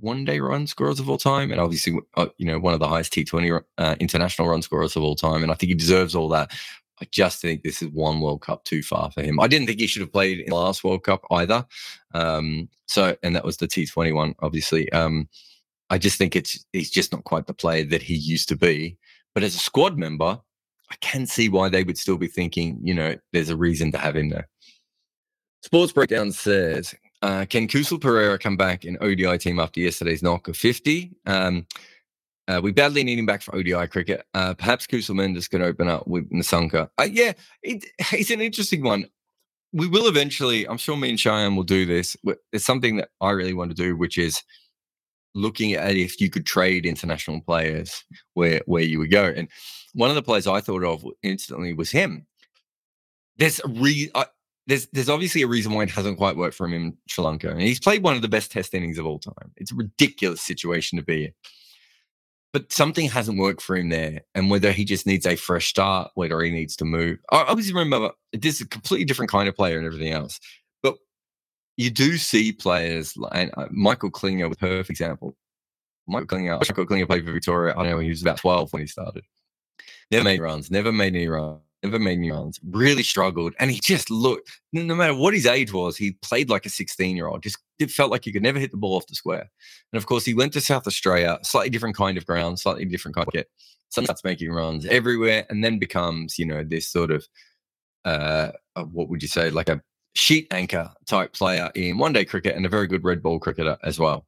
[0.00, 2.88] one day run scorers of all time, and obviously uh, you know one of the
[2.88, 6.14] highest T Twenty uh, international run scorers of all time, and I think he deserves
[6.14, 6.52] all that.
[7.00, 9.38] I just think this is one World Cup too far for him.
[9.38, 11.64] I didn't think he should have played in the last World Cup either.
[12.12, 14.90] Um, so, and that was the T20 one, obviously.
[14.92, 15.28] Um,
[15.90, 18.98] I just think it's he's just not quite the player that he used to be.
[19.34, 20.40] But as a squad member,
[20.90, 23.98] I can see why they would still be thinking, you know, there's a reason to
[23.98, 24.48] have him there.
[25.62, 30.48] Sports Breakdown says, uh, can Kusal Perera come back in ODI team after yesterday's knock
[30.48, 31.12] of 50?
[31.26, 31.66] Um,
[32.46, 34.24] uh, we badly need him back for ODI cricket.
[34.32, 36.88] Uh, perhaps Kusal Mendis can open up with Nissanka.
[36.98, 39.06] Uh, yeah, it, it's an interesting one.
[39.72, 42.16] We will eventually, I'm sure me and Cheyenne will do this.
[42.52, 44.42] It's something that I really want to do, which is
[45.34, 48.02] looking at if you could trade international players
[48.32, 49.24] where where you would go.
[49.24, 49.48] And
[49.92, 52.26] one of the players I thought of instantly was him.
[53.36, 54.24] There's a re- uh,
[54.68, 57.50] there's there's obviously a reason why it hasn't quite worked for him in Sri Lanka,
[57.50, 59.50] and he's played one of the best Test innings of all time.
[59.56, 61.32] It's a ridiculous situation to be in
[62.52, 64.22] but something hasn't worked for him there.
[64.34, 67.18] And whether he just needs a fresh start, whether he needs to move.
[67.30, 70.40] I obviously remember this is a completely different kind of player and everything else.
[70.82, 70.96] But
[71.76, 75.36] you do see players like uh, Michael Klinger, with perfect example.
[76.06, 77.74] Michael Klinger, Michael Klinger played for Victoria.
[77.76, 79.24] I know he was about 12 when he started.
[80.10, 83.54] Never made runs, never made any runs never made any runs, really struggled.
[83.58, 87.16] And he just looked, no matter what his age was, he played like a 16
[87.16, 87.42] year old.
[87.42, 89.48] Just it felt like he could never hit the ball off the square.
[89.92, 93.14] And of course, he went to South Australia, slightly different kind of ground, slightly different
[93.14, 93.48] kind of get.
[93.90, 97.26] Starts making runs everywhere and then becomes, you know, this sort of,
[98.04, 99.80] uh, what would you say, like a
[100.14, 103.78] sheet anchor type player in one day cricket and a very good red ball cricketer
[103.82, 104.26] as well.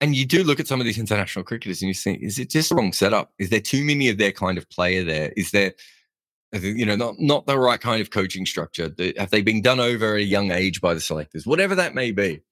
[0.00, 2.50] And you do look at some of these international cricketers and you think, is it
[2.50, 3.32] just wrong setup?
[3.38, 5.32] Is there too many of their kind of player there?
[5.36, 5.74] Is there
[6.62, 8.94] you know, not not the right kind of coaching structure.
[9.16, 12.12] Have they been done over at a young age by the selectors, whatever that may
[12.12, 12.42] be?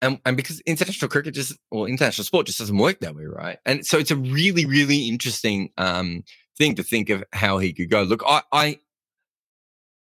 [0.00, 3.58] And and because international cricket just or international sport just doesn't work that way, right?
[3.66, 6.24] And so it's a really really interesting um,
[6.56, 8.02] thing to think of how he could go.
[8.02, 8.78] Look, I I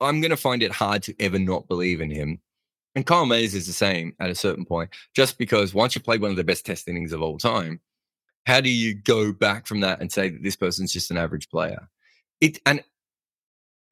[0.01, 2.41] I'm going to find it hard to ever not believe in him.
[2.95, 6.19] And Kyle Mayers is the same at a certain point, just because once you play
[6.19, 7.81] one of the best test innings of all time,
[8.47, 11.49] how do you go back from that and say that this person's just an average
[11.51, 11.89] player?
[12.41, 12.83] It and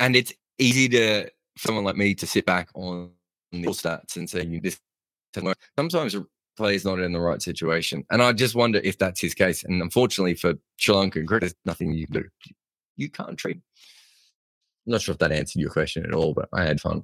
[0.01, 3.11] and it's easy to someone like me to sit back on
[3.53, 4.78] the stats and say this
[5.76, 6.24] sometimes a
[6.57, 9.80] player's not in the right situation and i just wonder if that's his case and
[9.80, 12.28] unfortunately for sri lankan cricket there's nothing you can do.
[12.96, 13.62] You can't I'm
[14.86, 17.03] not sure if that answered your question at all but i had fun.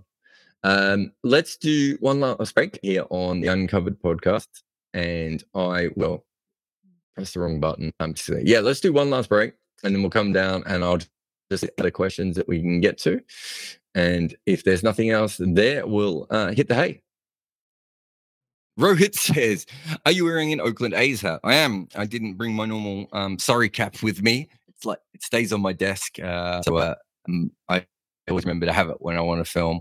[0.64, 4.48] Um, let's do one last break here on the uncovered podcast
[4.92, 6.24] and i will
[7.14, 7.92] press the wrong button.
[8.00, 10.98] I'm saying yeah let's do one last break and then we'll come down and i'll
[11.60, 13.20] just other questions that we can get to.
[13.94, 17.00] And if there's nothing else there, we'll uh, hit the hay.
[18.78, 19.66] Rohit says,
[20.04, 21.40] Are you wearing an Oakland A's hat?
[21.44, 21.88] I am.
[21.94, 24.48] I didn't bring my normal um, Surrey cap with me.
[24.68, 26.18] It's like it stays on my desk.
[26.18, 26.94] Uh, so uh,
[27.28, 27.86] um, I
[28.28, 29.80] always remember to have it when I want to film.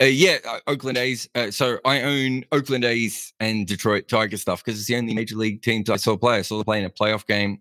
[0.00, 1.28] Uh, yeah, uh, Oakland A's.
[1.34, 5.34] Uh, so I own Oakland A's and Detroit Tiger stuff because it's the only major
[5.34, 6.36] league teams I saw play.
[6.36, 7.60] I saw them play in a playoff game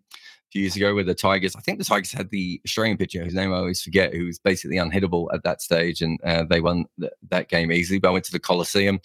[0.58, 1.55] years ago with the Tigers.
[1.55, 4.39] I think the Tigers had the Australian pitcher whose name I always forget, who was
[4.39, 7.99] basically unhittable at that stage, and uh, they won th- that game easily.
[7.99, 8.99] But I went to the Coliseum.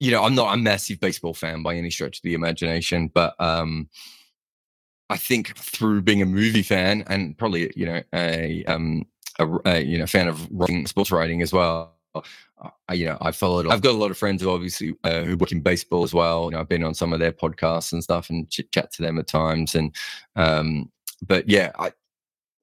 [0.00, 3.34] You know, I'm not a massive baseball fan by any stretch of the imagination, but
[3.40, 3.88] um,
[5.10, 9.06] I think through being a movie fan and probably you know a, um,
[9.38, 10.48] a, a you know fan of
[10.86, 11.94] sports writing as well.
[12.88, 13.66] I, you know, I followed.
[13.68, 16.46] I've got a lot of friends who obviously uh, who work in baseball as well.
[16.46, 19.02] You know, I've been on some of their podcasts and stuff and chit chat to
[19.02, 19.74] them at times.
[19.74, 19.94] And
[20.36, 20.90] um,
[21.26, 21.92] but yeah, I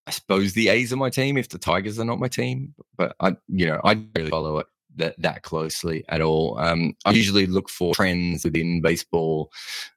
[0.08, 2.74] I suppose the A's are my team if the Tigers are not my team.
[2.98, 6.58] But I, you know, I don't really follow it that that closely at all.
[6.60, 9.52] Um, I usually look for trends within baseball.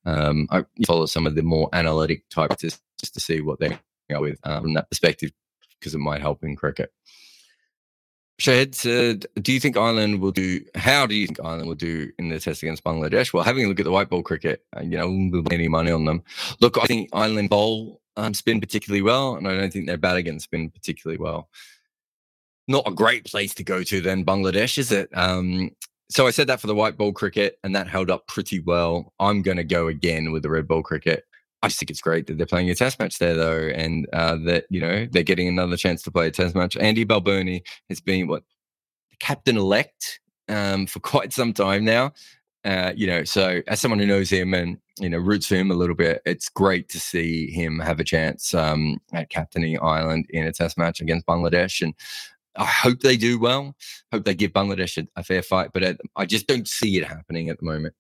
[0.07, 3.79] Um, I follow some of the more analytic types just just to see what they
[4.11, 5.33] go with um, from that perspective
[5.79, 6.93] because it might help in cricket.
[8.41, 10.61] Shahid said, "Do you think Ireland will do?
[10.75, 13.33] How do you think Ireland will do in the test against Bangladesh?
[13.33, 16.05] Well, having a look at the white ball cricket, uh, you know, any money on
[16.07, 16.23] them.
[16.61, 20.17] Look, I think Ireland bowl um, spin particularly well, and I don't think their bat
[20.17, 21.49] against spin particularly well.
[22.69, 25.09] Not a great place to go to then Bangladesh, is it?
[25.15, 25.71] Um,
[26.11, 29.13] so I said that for the white ball cricket, and that held up pretty well.
[29.19, 31.25] I'm going to go again with the red ball cricket.
[31.63, 34.37] I just think it's great that they're playing a test match there, though, and uh,
[34.47, 36.77] that you know they're getting another chance to play a test match.
[36.77, 38.43] Andy Balbirnie has been what
[39.21, 42.13] captain elect um, for quite some time now.
[42.65, 45.71] Uh, you know, so as someone who knows him and you know roots for him
[45.71, 50.27] a little bit, it's great to see him have a chance um, at captaining Ireland
[50.31, 51.81] in a test match against Bangladesh.
[51.81, 51.95] And
[52.57, 53.75] I hope they do well.
[54.13, 57.49] Hope they give Bangladesh a, a fair fight, but I just don't see it happening
[57.49, 57.95] at the moment.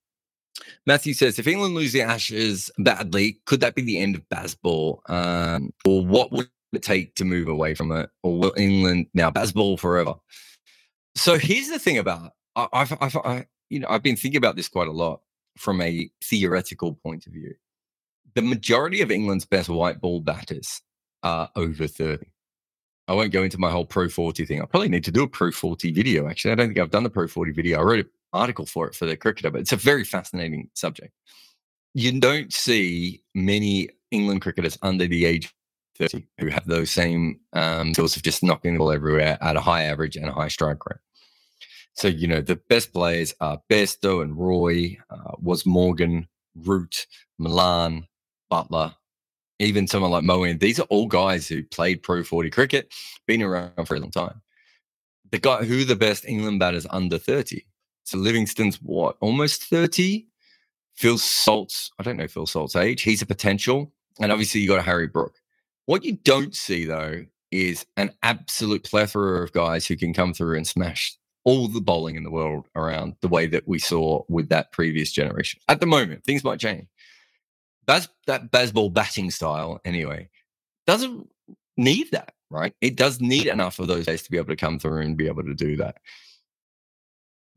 [0.87, 4.99] Matthew says, if England lose the Ashes badly, could that be the end of Bazball?
[5.11, 8.11] Um, or what would it take to move away from it?
[8.23, 10.15] Or will England now Bazball forever?
[11.15, 14.57] So here's the thing about I, I've, I've I, you know I've been thinking about
[14.57, 15.21] this quite a lot
[15.57, 17.55] from a theoretical point of view.
[18.35, 20.81] The majority of England's best white ball batters
[21.23, 22.27] are over 30.
[23.09, 24.63] I won't go into my whole Pro 40 thing.
[24.63, 26.29] I probably need to do a Pro 40 video.
[26.29, 27.81] Actually, I don't think I've done the Pro 40 video.
[27.81, 31.13] I wrote article for it for the cricketer, but it's a very fascinating subject.
[31.95, 35.55] You don't see many England cricketers under the age
[35.99, 39.61] 30 who have those same um, skills of just knocking the ball everywhere at a
[39.61, 40.99] high average and a high strike rate.
[41.95, 47.07] So, you know, the best players are Bairstow and Roy, uh, was Morgan, Root,
[47.39, 48.07] Malan,
[48.51, 48.95] Buttler,
[49.59, 50.59] even someone like Moeen.
[50.59, 52.93] These are all guys who played Pro 40 cricket,
[53.27, 54.41] been around for a long time.
[55.31, 57.65] The guy who the best England batters under 30?
[58.13, 60.27] So Livingstone's what, almost 30?
[60.93, 63.01] Phil Salt's, I don't know Phil Salt's age.
[63.01, 63.91] He's a potential.
[64.21, 65.37] And obviously you got Harry Brook.
[65.87, 70.59] What you don't see though is an absolute plethora of guys who can come through
[70.59, 74.51] and smash all the bowling in the world around the way that we saw with
[74.51, 75.59] that previous generation.
[75.69, 76.89] At the moment, things might change.
[77.87, 80.29] Baz, that baseball batting style, anyway,
[80.87, 81.31] doesn't
[81.79, 82.75] need that, right?
[82.83, 85.29] It does need enough of those guys to be able to come through and be
[85.29, 85.97] able to do that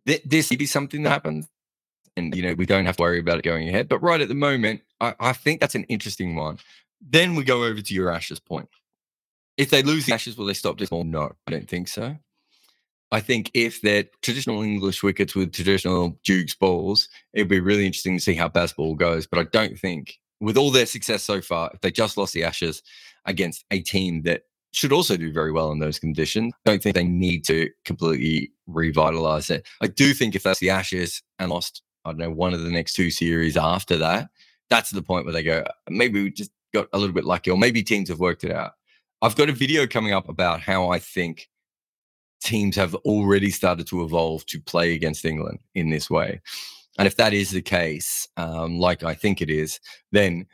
[0.05, 1.47] this may be something that happens
[2.17, 4.27] and you know we don't have to worry about it going ahead but right at
[4.27, 6.57] the moment I, I, think that's an interesting one.
[7.01, 8.69] Then we go over to your ashes point.
[9.57, 12.17] If they lose the ashes will they stop this ball no i don't think so.
[13.11, 18.17] I think if they're traditional english wickets with traditional dukes balls it'd be really interesting
[18.17, 21.71] to see how Bazball goes but i don't think with all their success so far
[21.73, 22.81] if they just lost the ashes
[23.25, 24.43] against a team that
[24.75, 26.53] should also do very well in those conditions.
[26.65, 29.67] I don't think they need to completely revitalize it.
[29.81, 32.71] I do think if that's the Ashes and lost, I don't know, one of the
[32.71, 34.29] next two series after that,
[34.69, 37.57] that's the point where they go, maybe we just got a little bit lucky, or
[37.57, 38.73] maybe teams have worked it out.
[39.21, 41.49] I've got a video coming up about how I think
[42.43, 46.41] teams have already started to evolve to play against England in this way.
[46.97, 49.79] And if that is the case, um, like I think it is,
[50.11, 50.45] then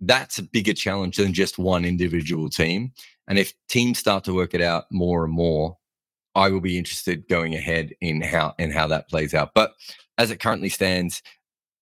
[0.00, 2.92] that's a bigger challenge than just one individual team.
[3.28, 5.76] And if teams start to work it out more and more,
[6.36, 9.52] I will be interested going ahead in how in how that plays out.
[9.54, 9.72] But
[10.18, 11.22] as it currently stands,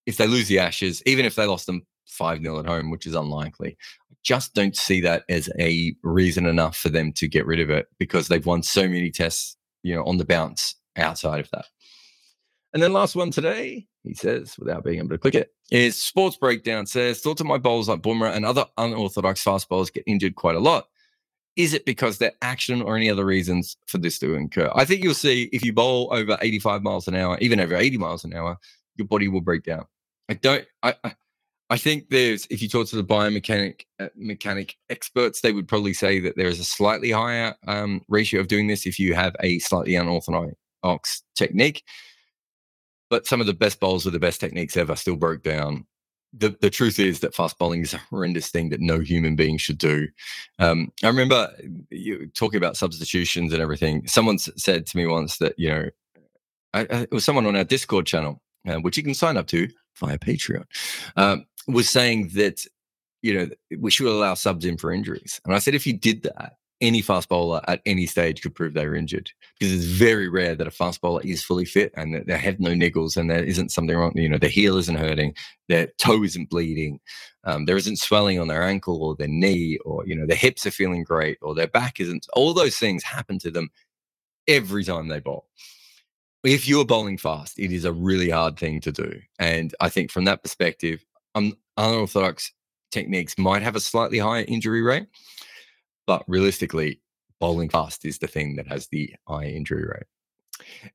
[0.05, 3.05] if they lose the Ashes, even if they lost them 5 0 at home, which
[3.05, 3.77] is unlikely,
[4.11, 7.69] I just don't see that as a reason enough for them to get rid of
[7.69, 11.65] it because they've won so many tests, you know, on the bounce outside of that.
[12.73, 16.37] And then last one today, he says, without being able to click it, is Sports
[16.37, 20.35] Breakdown says, thoughts of my bowlers like Bumrah and other unorthodox fast bowlers get injured
[20.35, 20.87] quite a lot.
[21.55, 24.69] Is it because they're action or any other reasons for this to incur?
[24.75, 27.97] I think you'll see if you bowl over 85 miles an hour, even over 80
[27.97, 28.57] miles an hour,
[28.95, 29.85] your body will break down.
[30.29, 31.15] I don't, I, I,
[31.69, 35.93] I think there's, if you talk to the biomechanic uh, mechanic experts, they would probably
[35.93, 39.35] say that there is a slightly higher um, ratio of doing this if you have
[39.39, 41.83] a slightly unorthodox technique.
[43.09, 45.85] But some of the best bowls with the best techniques ever still broke down
[46.37, 49.57] the, the truth is that fast bowling is a horrendous thing that no human being
[49.57, 50.07] should do.
[50.59, 51.51] Um, I remember
[51.89, 54.07] you talking about substitutions and everything.
[54.07, 55.89] Someone said to me once that, you know,
[56.73, 59.47] I, I, it was someone on our Discord channel, uh, which you can sign up
[59.47, 60.65] to via Patreon,
[61.15, 62.65] um, was saying that,
[63.21, 65.39] you know, we should allow subs in for injuries.
[65.45, 68.73] And I said, if you did that, any fast bowler at any stage could prove
[68.73, 72.13] they were injured because it's very rare that a fast bowler is fully fit and
[72.13, 74.11] that they have no niggles and there isn't something wrong.
[74.15, 75.35] You know, their heel isn't hurting,
[75.69, 76.99] their toe isn't bleeding,
[77.45, 80.65] um, there isn't swelling on their ankle or their knee, or, you know, their hips
[80.65, 82.27] are feeling great or their back isn't.
[82.33, 83.69] All those things happen to them
[84.47, 85.47] every time they bowl.
[86.43, 89.19] If you're bowling fast, it is a really hard thing to do.
[89.39, 91.03] And I think from that perspective,
[91.77, 92.51] unorthodox
[92.91, 95.07] techniques might have a slightly higher injury rate
[96.07, 97.01] but realistically,
[97.39, 100.05] bowling fast is the thing that has the eye injury rate.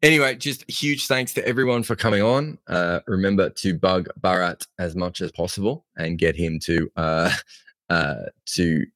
[0.02, 2.58] Anyway, just huge thanks to everyone for coming on.
[2.66, 7.30] Uh, remember to bug Bharat as much as possible and get him to uh,
[7.90, 8.86] uh, to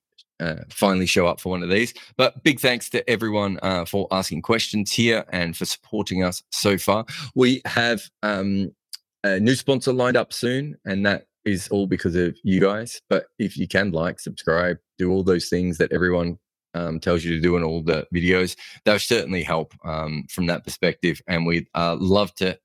[0.40, 1.94] uh, finally show up for one of these.
[2.16, 6.78] But big thanks to everyone uh, for asking questions here and for supporting us so
[6.78, 7.04] far.
[7.34, 8.74] We have um,
[9.22, 13.00] a new sponsor lined up soon, and that is all because of you guys.
[13.08, 16.38] But if you can like, subscribe, do all those things that everyone
[16.74, 20.46] um, tells you to do in all the videos, that will certainly help um, from
[20.46, 21.20] that perspective.
[21.26, 22.58] And we'd uh, love to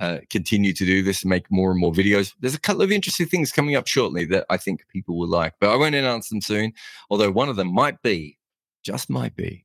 [0.00, 2.34] uh, continue to do this and make more and more videos.
[2.40, 5.54] There's a couple of interesting things coming up shortly that I think people will like,
[5.60, 6.72] but I won't announce them soon.
[7.10, 8.38] Although one of them might be,
[8.82, 9.64] just might be,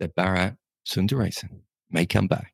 [0.00, 2.53] that Bharat Sundaresan may come back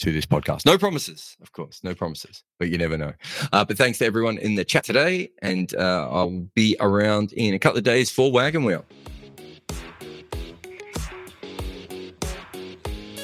[0.00, 0.64] to this podcast.
[0.66, 3.12] No promises, of course, no promises, but you never know.
[3.52, 7.54] Uh, but thanks to everyone in the chat today, and uh, I'll be around in
[7.54, 8.84] a couple of days for Wagon Wheel.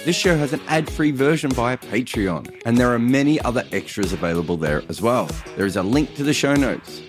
[0.04, 4.12] This show has an ad free version via Patreon, and there are many other extras
[4.12, 5.28] available there as well.
[5.56, 7.02] There is a link to the show notes.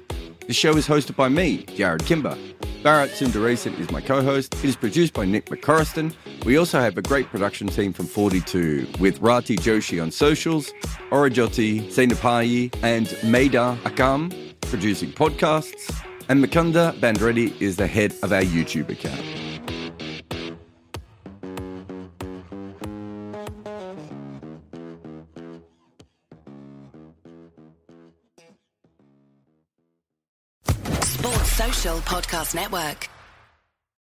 [0.47, 2.37] The show is hosted by me, Jarrod Kimber.
[2.81, 4.55] Bharat Sundaresan is my co host.
[4.55, 6.15] It is produced by Nick McCorriston.
[6.45, 10.71] We also have a great production team from 42 with Rati Joshi on socials,
[11.11, 14.31] Aurojyoti Senapati, and Maida Akam
[14.61, 15.93] producing podcasts,
[16.29, 19.46] and Mukunda Bandreddi is the head of our YouTube account.
[31.95, 33.16] Podcast Network.